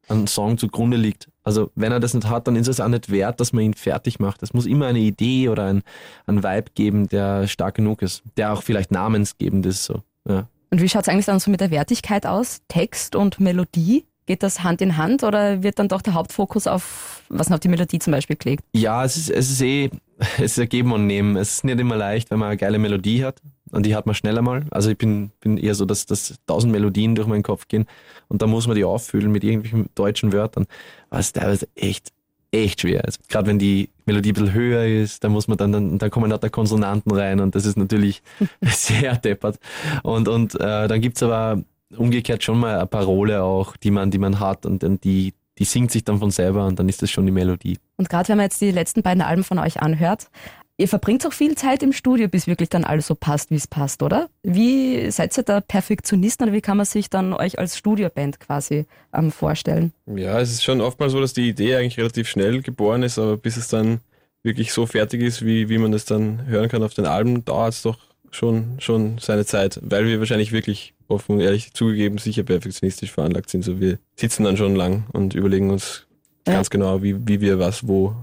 an 0.09 0.27
Song 0.27 0.59
zugrunde 0.59 0.97
liegt. 0.97 1.29
Also 1.45 1.71
wenn 1.77 1.93
er 1.93 2.01
das 2.01 2.15
nicht 2.15 2.29
hat, 2.29 2.49
dann 2.49 2.57
ist 2.57 2.67
es 2.67 2.81
auch 2.81 2.89
nicht 2.89 3.11
wert, 3.11 3.39
dass 3.39 3.53
man 3.53 3.65
ihn 3.65 3.75
fertig 3.75 4.19
macht. 4.19 4.43
Es 4.43 4.53
muss 4.53 4.67
immer 4.67 4.87
eine 4.87 4.99
Idee 4.99 5.49
oder 5.49 5.67
ein, 5.67 5.83
ein 6.27 6.43
Vibe 6.43 6.73
geben, 6.75 7.09
der 7.09 7.47
stark 7.47 7.77
genug 7.77 8.03
ist, 8.03 8.23
der 8.37 8.53
auch 8.53 8.63
vielleicht 8.63 8.91
namensgebend 8.91 9.65
ist. 9.67 9.85
So. 9.85 10.03
Ja. 10.29 10.49
Und 10.71 10.83
wie 10.83 10.89
schaut's 10.89 11.09
eigentlich 11.09 11.27
dann 11.27 11.39
so 11.39 11.53
mit 11.53 11.61
der 11.61 11.71
Wertigkeit 11.71 12.27
aus? 12.27 12.61
Text 12.67 13.15
und 13.15 13.39
Melodie? 13.39 14.05
Geht 14.27 14.43
das 14.43 14.65
Hand 14.65 14.81
in 14.81 14.97
Hand 14.97 15.23
oder 15.23 15.63
wird 15.63 15.79
dann 15.79 15.89
doch 15.89 16.03
der 16.03 16.15
Hauptfokus 16.15 16.67
auf, 16.67 17.23
was 17.29 17.53
auf 17.53 17.61
die 17.61 17.69
Melodie 17.69 18.01
zum 18.01 18.11
Beispiel 18.11 18.37
gelegt? 18.37 18.65
Ja, 18.73 19.05
es 19.05 19.17
ist, 19.17 19.31
es 19.31 19.51
ist 19.51 19.61
eh, 19.63 19.91
es 20.37 20.53
ist 20.53 20.59
ein 20.59 20.69
Geben 20.69 20.93
und 20.93 21.07
Nehmen. 21.07 21.37
Es 21.37 21.55
ist 21.55 21.65
nicht 21.65 21.81
immer 21.81 21.97
leicht, 21.97 22.31
wenn 22.31 22.39
man 22.39 22.49
eine 22.49 22.57
geile 22.57 22.79
Melodie 22.79 23.25
hat. 23.25 23.41
Und 23.71 23.85
die 23.87 23.97
hat 23.97 24.07
man 24.07 24.15
schneller 24.15 24.43
mal. 24.43 24.65
Also 24.71 24.91
ich 24.91 24.99
bin, 24.99 25.33
bin 25.41 25.59
eher 25.59 25.75
so, 25.75 25.85
dass, 25.85 26.07
dass 26.07 26.37
tausend 26.47 26.73
Melodien 26.73 27.15
durch 27.15 27.27
meinen 27.27 27.43
Kopf 27.43 27.67
gehen. 27.67 27.87
Und 28.29 28.41
da 28.41 28.47
muss 28.47 28.67
man 28.67 28.77
die 28.77 28.85
auffüllen 28.85 29.33
mit 29.33 29.43
irgendwelchen 29.43 29.89
deutschen 29.95 30.33
Wörtern. 30.33 30.67
Was 31.11 31.33
teilweise 31.33 31.67
echt, 31.75 32.13
echt 32.53 32.83
schwer 32.83 33.05
ist. 33.05 33.29
Gerade 33.29 33.49
wenn 33.49 33.59
die 33.59 33.91
Melodie 34.07 34.31
ein 34.31 34.35
bisschen 34.35 34.55
höher 34.55 34.85
ist, 34.87 35.25
da 35.25 35.29
muss 35.29 35.49
man 35.49 35.59
dann, 35.59 35.73
dann 35.73 35.99
da 35.99 36.09
kommen 36.09 36.31
lauter 36.31 36.51
Konsonanten 36.51 37.11
rein 37.13 37.41
und 37.41 37.57
das 37.57 37.67
ist 37.67 37.77
natürlich 37.77 38.23
sehr 38.63 39.17
deppert. 39.17 39.59
Und, 40.05 40.29
und 40.29 40.55
äh, 40.55 40.87
dann 40.87 41.01
gibt's 41.01 41.23
aber 41.23 41.61
umgekehrt 41.97 42.45
schon 42.45 42.61
mal 42.61 42.77
eine 42.77 42.87
Parole 42.87 43.43
auch, 43.43 43.77
die 43.77 43.91
man, 43.91 44.11
die 44.11 44.19
man 44.19 44.39
hat 44.41 44.67
und 44.67 44.83
dann 44.83 45.01
die, 45.01 45.35
die 45.59 45.65
singt 45.65 45.91
sich 45.91 46.05
dann 46.05 46.19
von 46.19 46.31
selber 46.31 46.67
und 46.67 46.79
dann 46.79 46.89
ist 46.89 47.03
das 47.03 47.11
schon 47.11 47.27
die 47.27 47.33
Melodie. 47.33 47.79
Und 47.97 48.09
gerade 48.09 48.29
wenn 48.29 48.39
man 48.39 48.45
jetzt 48.45 48.61
die 48.61 48.71
letzten 48.71 49.03
beiden 49.03 49.23
Alben 49.23 49.45
von 49.45 49.59
euch 49.59 49.81
anhört, 49.81 50.29
ihr 50.77 50.89
verbringt 50.89 51.27
auch 51.27 51.33
viel 51.33 51.55
Zeit 51.55 51.83
im 51.83 51.93
Studio, 51.93 52.29
bis 52.29 52.47
wirklich 52.47 52.69
dann 52.69 52.85
alles 52.85 53.07
so 53.07 53.15
passt, 53.15 53.51
wie 53.51 53.57
es 53.57 53.67
passt, 53.67 54.03
oder? 54.03 54.29
Wie 54.43 55.11
seid 55.11 55.37
ihr 55.39 55.45
da 55.45 55.61
Perfektionisten 55.61 56.49
oder 56.49 56.57
wie 56.57 56.61
kann 56.61 56.77
man 56.77 56.87
sich 56.87 57.11
dann 57.11 57.33
euch 57.33 57.59
als 57.59 57.79
Studioband 57.79 58.41
quasi 58.41 58.87
ähm, 59.15 59.31
vorstellen? 59.31 59.93
Ja, 60.07 60.41
es 60.41 60.51
ist 60.51 60.65
schon 60.65 60.81
oftmals 60.81 61.13
so, 61.13 61.21
dass 61.21 61.33
die 61.33 61.49
Idee 61.49 61.77
eigentlich 61.77 61.99
relativ 61.99 62.29
schnell 62.29 62.63
geboren 62.63 63.03
ist, 63.03 63.19
aber 63.19 63.37
bis 63.37 63.57
es 63.57 63.69
dann 63.69 64.01
wirklich 64.43 64.73
so 64.73 64.87
fertig 64.87 65.23
ist, 65.23 65.45
wie, 65.45 65.69
wie 65.69 65.79
man 65.79 65.93
es 65.93 66.05
dann 66.05 66.47
hören 66.47 66.69
kann 66.69 66.83
auf 66.83 66.95
den 66.95 67.07
Alben, 67.07 67.45
dauert 67.45 67.75
es 67.75 67.83
doch 67.83 67.99
schon, 68.31 68.77
schon 68.79 69.19
seine 69.19 69.47
Zeit, 69.47 69.81
weil 69.83 70.07
wir 70.07 70.19
wahrscheinlich 70.19 70.53
wirklich 70.53 70.94
offen 71.09 71.37
und 71.37 71.41
ehrlich 71.41 71.73
zugegeben 71.75 72.19
sicher 72.19 72.43
perfektionistisch 72.43 73.11
veranlagt 73.13 73.51
sind. 73.51 73.65
So 73.65 73.81
wir 73.81 73.99
sitzen 74.17 74.45
dann 74.45 74.57
schon 74.57 74.75
lang 74.77 75.05
und 75.13 75.35
überlegen 75.35 75.71
uns 75.71 76.07
Ja. 76.47 76.55
ganz 76.55 76.71
genau, 76.71 77.03
wie, 77.03 77.17
wie 77.27 77.41
wir 77.41 77.59
was 77.59 77.87
wo 77.89 78.15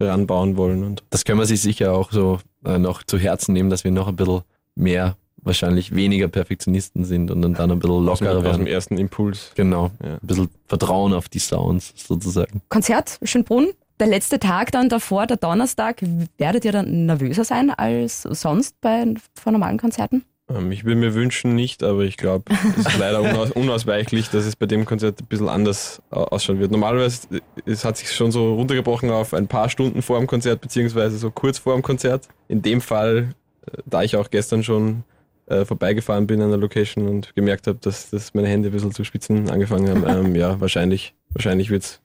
ranbauen 0.00 0.56
wollen 0.56 0.82
und 0.84 1.02
Das 1.10 1.24
können 1.24 1.38
wir 1.38 1.46
sich 1.46 1.60
sicher 1.60 1.92
auch 1.92 2.10
so 2.12 2.38
äh, 2.64 2.78
noch 2.78 3.02
zu 3.04 3.18
Herzen 3.18 3.52
nehmen, 3.52 3.70
dass 3.70 3.84
wir 3.84 3.90
noch 3.92 4.08
ein 4.08 4.16
bisschen 4.16 4.42
mehr, 4.74 5.16
wahrscheinlich 5.36 5.94
weniger 5.94 6.28
Perfektionisten 6.28 7.04
sind 7.04 7.30
und 7.30 7.42
dann, 7.42 7.54
dann 7.54 7.70
ein 7.70 7.78
bisschen 7.78 8.08
aus 8.08 8.18
dem, 8.18 8.26
lockerer 8.26 8.38
aus 8.38 8.42
dem 8.42 8.64
werden. 8.64 8.66
ersten 8.66 8.98
Impuls. 8.98 9.52
Genau. 9.54 9.90
Ja. 10.02 10.14
Ein 10.14 10.18
bisschen 10.22 10.48
Vertrauen 10.66 11.12
auf 11.12 11.28
die 11.28 11.38
Sounds 11.38 11.92
sozusagen. 11.96 12.62
Konzert 12.68 13.18
Schönbrunn, 13.22 13.68
der 14.00 14.06
letzte 14.08 14.40
Tag 14.40 14.72
dann 14.72 14.88
davor, 14.88 15.26
der 15.26 15.36
Donnerstag, 15.36 16.02
werdet 16.38 16.64
ihr 16.64 16.72
dann 16.72 17.06
nervöser 17.06 17.44
sein 17.44 17.70
als 17.70 18.22
sonst 18.22 18.80
bei 18.80 19.14
vor 19.34 19.52
normalen 19.52 19.78
Konzerten? 19.78 20.24
Ähm, 20.48 20.72
Ich 20.72 20.84
würde 20.84 21.00
mir 21.00 21.14
wünschen 21.14 21.54
nicht, 21.54 21.82
aber 21.82 22.02
ich 22.02 22.16
glaube, 22.16 22.52
es 22.78 22.86
ist 22.86 22.98
leider 22.98 23.20
unaus 23.22 23.50
unausweichlich, 23.52 24.30
dass 24.30 24.44
es 24.44 24.56
bei 24.56 24.66
dem 24.66 24.84
Konzert 24.84 25.20
ein 25.20 25.26
bisschen 25.26 25.48
anders 25.48 26.02
au- 26.10 26.24
ausschauen 26.24 26.58
wird. 26.60 26.70
Normalerweise 26.70 27.20
äh, 27.32 27.40
es 27.70 27.84
hat 27.84 27.96
sich 27.96 28.10
schon 28.12 28.32
so 28.32 28.54
runtergebrochen 28.54 29.10
auf 29.10 29.34
ein 29.34 29.46
paar 29.48 29.68
Stunden 29.68 30.02
vor 30.02 30.18
dem 30.18 30.26
Konzert, 30.26 30.60
beziehungsweise 30.60 31.18
so 31.18 31.30
kurz 31.30 31.58
vor 31.58 31.74
dem 31.74 31.82
Konzert. 31.82 32.28
In 32.48 32.62
dem 32.62 32.80
Fall, 32.80 33.34
äh, 33.66 33.78
da 33.86 34.02
ich 34.02 34.16
auch 34.16 34.30
gestern 34.30 34.62
schon 34.64 35.04
äh, 35.46 35.64
vorbeigefahren 35.64 36.26
bin 36.26 36.40
an 36.40 36.50
der 36.50 36.58
Location 36.58 37.08
und 37.08 37.34
gemerkt 37.34 37.66
habe, 37.66 37.78
dass, 37.80 38.10
dass 38.10 38.32
meine 38.34 38.48
Hände 38.48 38.68
ein 38.68 38.72
bisschen 38.72 38.92
zu 38.92 39.04
spitzen 39.04 39.50
angefangen 39.50 39.88
haben, 39.88 40.26
ähm, 40.26 40.34
ja, 40.36 40.60
wahrscheinlich, 40.60 41.14
wahrscheinlich 41.30 41.70
wird 41.70 42.00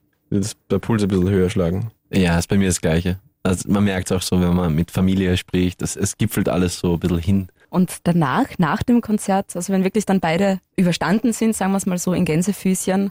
der 0.70 0.78
Puls 0.78 1.02
ein 1.02 1.08
bisschen 1.08 1.30
höher 1.30 1.48
schlagen. 1.48 1.90
Ja, 2.12 2.38
ist 2.38 2.48
bei 2.48 2.58
mir 2.58 2.66
das 2.68 2.80
Gleiche. 2.80 3.18
Also 3.44 3.70
man 3.70 3.84
merkt 3.84 4.12
auch 4.12 4.20
so, 4.20 4.40
wenn 4.40 4.54
man 4.54 4.74
mit 4.74 4.90
Familie 4.90 5.36
spricht, 5.36 5.80
dass 5.80 5.96
es 5.96 6.18
gipfelt 6.18 6.48
alles 6.48 6.80
so 6.80 6.94
ein 6.94 7.00
bisschen 7.00 7.18
hin. 7.18 7.48
Und 7.70 7.98
danach, 8.04 8.46
nach 8.58 8.82
dem 8.82 9.00
Konzert, 9.00 9.54
also 9.54 9.72
wenn 9.72 9.84
wirklich 9.84 10.06
dann 10.06 10.20
beide 10.20 10.60
überstanden 10.76 11.32
sind, 11.32 11.54
sagen 11.54 11.72
wir 11.72 11.76
es 11.76 11.86
mal 11.86 11.98
so 11.98 12.12
in 12.12 12.24
Gänsefüßchen, 12.24 13.10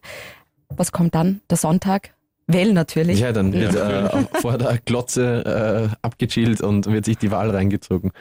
was 0.69 0.91
kommt 0.91 1.15
dann? 1.15 1.41
Der 1.49 1.57
Sonntag? 1.57 2.13
Wählen 2.47 2.73
natürlich. 2.73 3.19
Ja, 3.19 3.33
dann 3.33 3.51
wird 3.51 3.75
ja. 3.75 4.07
äh, 4.07 4.25
vor 4.41 4.57
der 4.57 4.77
Glotze 4.85 5.91
äh, 5.91 5.95
abgechillt 6.01 6.61
und 6.61 6.85
wird 6.87 7.05
sich 7.05 7.17
die 7.17 7.29
Wahl 7.29 7.49
reingezogen. 7.49 8.11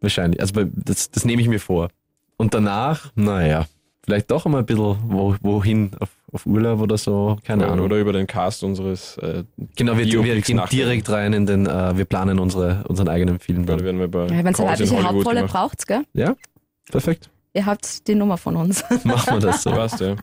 Wahrscheinlich. 0.00 0.40
Also 0.40 0.64
das, 0.64 1.10
das 1.10 1.24
nehme 1.24 1.42
ich 1.42 1.48
mir 1.48 1.60
vor. 1.60 1.88
Und 2.36 2.54
danach, 2.54 3.12
naja, 3.14 3.66
vielleicht 4.08 4.30
doch 4.30 4.46
einmal 4.46 4.62
ein 4.62 4.66
bisschen 4.66 4.96
wo, 5.02 5.36
wohin 5.42 5.90
auf, 6.00 6.08
auf 6.32 6.46
Urlaub 6.46 6.80
oder 6.80 6.96
so, 6.96 7.36
keine 7.44 7.64
oder, 7.64 7.72
Ahnung. 7.72 7.84
Oder 7.84 7.98
über 7.98 8.14
den 8.14 8.26
Cast 8.26 8.64
unseres 8.64 9.18
äh, 9.18 9.44
Genau, 9.76 9.98
wir, 9.98 10.06
wir 10.06 10.40
gehen 10.40 10.62
direkt 10.72 11.10
rein 11.10 11.34
in 11.34 11.44
den, 11.44 11.66
äh, 11.66 11.94
wir 11.94 12.06
planen 12.06 12.38
unsere, 12.38 12.84
unseren 12.88 13.08
eigenen 13.08 13.38
Film. 13.38 13.66
Dann. 13.66 13.84
werden 13.84 14.00
wir 14.00 14.08
bei 14.08 14.28
ja, 14.28 14.44
wenn 14.44 14.46
es 14.46 14.60
eine 14.60 14.70
weibliche 14.70 15.02
Hauptrolle 15.02 15.44
braucht, 15.44 15.86
gell? 15.86 16.04
Ja, 16.14 16.34
perfekt. 16.90 17.28
Ihr 17.52 17.66
habt 17.66 18.08
die 18.08 18.14
Nummer 18.14 18.38
von 18.38 18.56
uns. 18.56 18.82
Machen 19.04 19.34
wir 19.34 19.40
das 19.40 19.62
so. 19.62 19.70
Passt, 19.72 20.00
ja. 20.00 20.16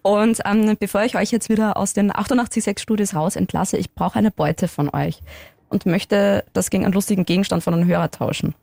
Und 0.00 0.40
ähm, 0.46 0.76
bevor 0.80 1.02
ich 1.02 1.14
euch 1.14 1.30
jetzt 1.30 1.50
wieder 1.50 1.76
aus 1.76 1.92
den 1.92 2.10
88.6 2.10 2.80
Studios 2.80 3.14
raus 3.14 3.36
entlasse, 3.36 3.76
ich 3.76 3.92
brauche 3.92 4.18
eine 4.18 4.30
Beute 4.30 4.68
von 4.68 4.88
euch 4.88 5.20
und 5.68 5.84
möchte 5.84 6.44
das 6.54 6.70
gegen 6.70 6.86
einen 6.86 6.94
lustigen 6.94 7.26
Gegenstand 7.26 7.62
von 7.62 7.74
einem 7.74 7.86
Hörer 7.86 8.10
tauschen. 8.10 8.54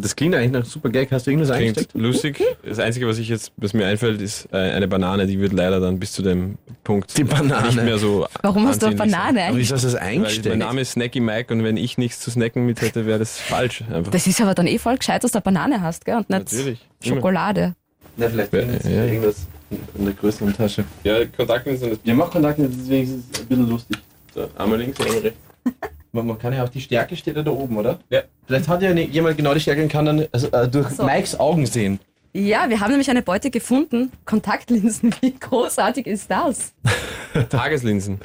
Das 0.00 0.14
klingt 0.14 0.32
eigentlich 0.36 0.52
nach 0.52 0.64
super 0.64 0.90
Gag. 0.90 1.10
Hast 1.10 1.26
du 1.26 1.32
irgendwas 1.32 1.56
klingt 1.56 1.76
eingesteckt? 1.76 1.94
lustig. 1.94 2.40
Das 2.64 2.78
Einzige, 2.78 3.08
was 3.08 3.18
ich 3.18 3.28
jetzt, 3.28 3.52
was 3.56 3.74
mir 3.74 3.84
einfällt, 3.84 4.22
ist 4.22 4.48
äh, 4.52 4.56
eine 4.56 4.86
Banane. 4.86 5.26
Die 5.26 5.40
wird 5.40 5.52
leider 5.52 5.80
dann 5.80 5.98
bis 5.98 6.12
zu 6.12 6.22
dem 6.22 6.56
Punkt 6.84 7.18
die 7.18 7.24
Banane. 7.24 7.66
nicht 7.66 7.82
mehr 7.82 7.98
so. 7.98 8.24
Warum 8.42 8.68
hast 8.68 8.80
du 8.80 8.86
eine 8.86 8.94
Banane? 8.94 9.40
Sein. 9.40 9.56
Wieso 9.56 9.74
hast 9.74 9.82
du 9.82 9.88
das 9.88 9.96
eingesteckt? 9.96 10.46
Mein 10.50 10.60
Name 10.60 10.82
ist 10.82 10.92
Snacky 10.92 11.18
Mike 11.18 11.52
und 11.52 11.64
wenn 11.64 11.76
ich 11.76 11.98
nichts 11.98 12.20
zu 12.20 12.30
snacken 12.30 12.64
mit 12.64 12.80
hätte, 12.80 13.06
wäre 13.06 13.18
das 13.18 13.38
falsch. 13.38 13.82
Einfach. 13.92 14.12
Das 14.12 14.28
ist 14.28 14.40
aber 14.40 14.54
dann 14.54 14.68
eh 14.68 14.78
voll 14.78 14.96
gescheit, 14.98 15.24
dass 15.24 15.32
du 15.32 15.38
eine 15.38 15.42
Banane 15.42 15.82
hast, 15.82 16.04
gell? 16.04 16.16
Und 16.16 16.30
nicht 16.30 16.52
Natürlich. 16.52 16.86
Schokolade. 17.02 17.74
Na, 18.16 18.28
vielleicht 18.28 18.52
ja, 18.52 18.60
ja. 18.60 19.04
irgendwas 19.04 19.48
in 19.96 20.04
der 20.04 20.14
größeren 20.14 20.54
Tasche. 20.54 20.84
Ja, 21.02 21.24
Kontaktlinsen. 21.24 21.98
Ja, 22.04 22.14
mach 22.14 22.30
Kontaktlinsen, 22.30 22.78
deswegen 22.80 23.02
ist 23.02 23.24
es 23.32 23.40
ein 23.40 23.46
bisschen 23.46 23.68
lustig. 23.68 23.98
So, 24.32 24.48
einmal 24.56 24.78
links, 24.78 25.00
einmal 25.00 25.18
rechts. 25.18 25.38
Man, 26.22 26.38
kann 26.38 26.52
ja 26.52 26.64
auch 26.64 26.68
die 26.68 26.80
Stärke 26.80 27.16
steht 27.16 27.36
ja 27.36 27.42
da 27.42 27.50
oben, 27.50 27.76
oder? 27.76 27.98
Ja. 28.10 28.22
Vielleicht 28.46 28.68
hat 28.68 28.82
ja 28.82 28.92
jemand 28.92 29.36
genau 29.36 29.54
die 29.54 29.60
Stärke 29.60 29.82
und 29.82 29.88
kann 29.88 30.06
dann 30.06 30.26
also, 30.32 30.48
äh, 30.48 30.68
durch 30.68 30.88
so. 30.88 31.04
Mikes 31.04 31.38
Augen 31.38 31.66
sehen. 31.66 31.98
Ja, 32.34 32.68
wir 32.68 32.80
haben 32.80 32.90
nämlich 32.90 33.10
eine 33.10 33.22
Beute 33.22 33.50
gefunden. 33.50 34.12
Kontaktlinsen, 34.24 35.14
wie 35.20 35.34
großartig 35.34 36.06
ist 36.06 36.30
das? 36.30 36.72
Tageslinsen. 37.48 38.20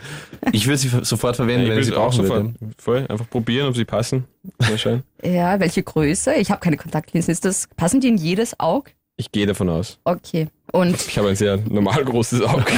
Ich 0.52 0.68
würde 0.68 0.78
sie 0.78 0.90
sofort 1.04 1.36
verwenden, 1.36 1.68
ja, 1.68 1.72
wenn 1.72 1.80
ich 1.80 1.86
sie 1.86 1.92
brauchen 1.92 2.12
sofort. 2.12 2.44
Würde. 2.44 2.74
Voll, 2.78 3.06
einfach 3.08 3.30
probieren, 3.30 3.70
ob 3.70 3.76
sie 3.76 3.86
passen. 3.86 4.26
Mal 4.60 4.78
schauen. 4.78 5.04
ja, 5.24 5.60
welche 5.60 5.84
Größe? 5.84 6.34
Ich 6.36 6.52
habe 6.52 6.60
keine 6.60 6.78
Kontaktlinsen. 6.78 7.32
Ist 7.32 7.46
das, 7.46 7.68
passen 7.76 8.02
die 8.02 8.10
in 8.10 8.18
jedes 8.18 8.60
Auge? 8.60 8.92
Ich 9.16 9.32
gehe 9.32 9.46
davon 9.46 9.70
aus. 9.70 10.00
Okay. 10.04 10.48
Und 10.72 10.96
ich 10.96 11.18
habe 11.18 11.30
ein 11.30 11.36
sehr 11.36 11.58
normal 11.58 12.04
großes 12.04 12.42
Auge. 12.42 12.66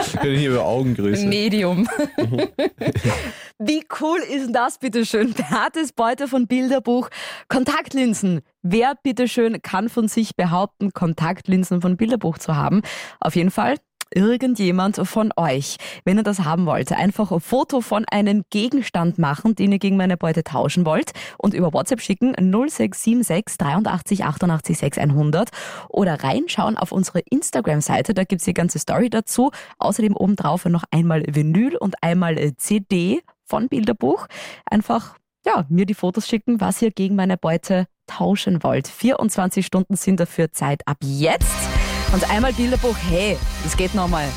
Ich 0.00 0.22
rede 0.22 0.38
hier 0.38 0.50
über 0.50 0.64
Augengröße. 0.64 1.26
Medium. 1.26 1.88
Wie 3.58 3.84
cool 4.00 4.20
ist 4.20 4.46
denn 4.46 4.52
das, 4.52 4.78
bitteschön? 4.78 5.34
Beates 5.34 5.92
Beute 5.92 6.28
von 6.28 6.46
Bilderbuch. 6.46 7.08
Kontaktlinsen. 7.48 8.40
Wer, 8.62 8.94
bitteschön, 9.02 9.60
kann 9.62 9.88
von 9.88 10.08
sich 10.08 10.36
behaupten, 10.36 10.92
Kontaktlinsen 10.92 11.80
von 11.82 11.96
Bilderbuch 11.96 12.38
zu 12.38 12.54
haben? 12.56 12.82
Auf 13.20 13.34
jeden 13.34 13.50
Fall 13.50 13.76
irgendjemand 14.14 14.96
von 14.96 15.32
euch, 15.36 15.76
wenn 16.04 16.16
ihr 16.16 16.22
das 16.22 16.40
haben 16.40 16.66
wollt, 16.66 16.92
einfach 16.92 17.32
ein 17.32 17.40
Foto 17.40 17.80
von 17.80 18.04
einem 18.10 18.44
Gegenstand 18.50 19.18
machen, 19.18 19.54
den 19.54 19.72
ihr 19.72 19.78
gegen 19.78 19.96
meine 19.96 20.16
Beute 20.16 20.44
tauschen 20.44 20.86
wollt 20.86 21.12
und 21.38 21.54
über 21.54 21.72
WhatsApp 21.72 22.00
schicken 22.00 22.34
0676 22.34 23.58
83 23.58 24.24
88 24.24 24.78
6100 24.78 25.50
oder 25.88 26.22
reinschauen 26.22 26.76
auf 26.76 26.92
unsere 26.92 27.20
Instagram-Seite, 27.20 28.14
da 28.14 28.24
gibt's 28.24 28.44
die 28.44 28.54
ganze 28.54 28.78
Story 28.78 29.10
dazu. 29.10 29.50
Außerdem 29.78 30.16
obendrauf 30.16 30.64
noch 30.66 30.84
einmal 30.90 31.22
Vinyl 31.26 31.76
und 31.76 32.02
einmal 32.02 32.36
CD 32.56 33.22
von 33.44 33.68
Bilderbuch. 33.68 34.26
Einfach 34.66 35.16
ja, 35.46 35.64
mir 35.68 35.86
die 35.86 35.94
Fotos 35.94 36.28
schicken, 36.28 36.60
was 36.60 36.82
ihr 36.82 36.90
gegen 36.90 37.16
meine 37.16 37.36
Beute 37.36 37.86
tauschen 38.06 38.62
wollt. 38.62 38.88
24 38.88 39.64
Stunden 39.64 39.96
sind 39.96 40.20
dafür 40.20 40.52
Zeit 40.52 40.86
ab 40.86 40.98
jetzt. 41.02 41.67
Und 42.12 42.30
einmal 42.30 42.52
Bilderbuch, 42.52 42.96
hey, 43.08 43.36
das 43.64 43.76
geht 43.76 43.94
nochmal. 43.94 44.28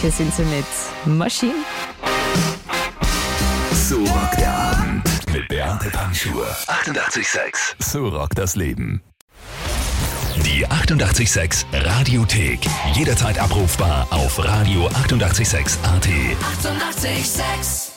Hier 0.00 0.10
sind 0.10 0.34
sie 0.34 0.44
mit 0.44 0.66
Maschine. 1.04 1.54
So 3.72 3.98
rockt 3.98 4.40
der 4.40 4.52
Abend 4.52 5.04
mit 5.32 5.48
Beate 5.48 5.88
Panschur. 5.90 6.46
88,6. 6.66 7.74
So 7.78 8.08
rockt 8.08 8.38
das 8.38 8.56
Leben. 8.56 9.02
Die 10.44 10.66
88,6 10.66 11.64
Radiothek. 11.72 12.60
Jederzeit 12.94 13.38
abrufbar 13.38 14.06
auf 14.10 14.38
radio886.at. 14.38 16.06
88,6. 16.06 17.95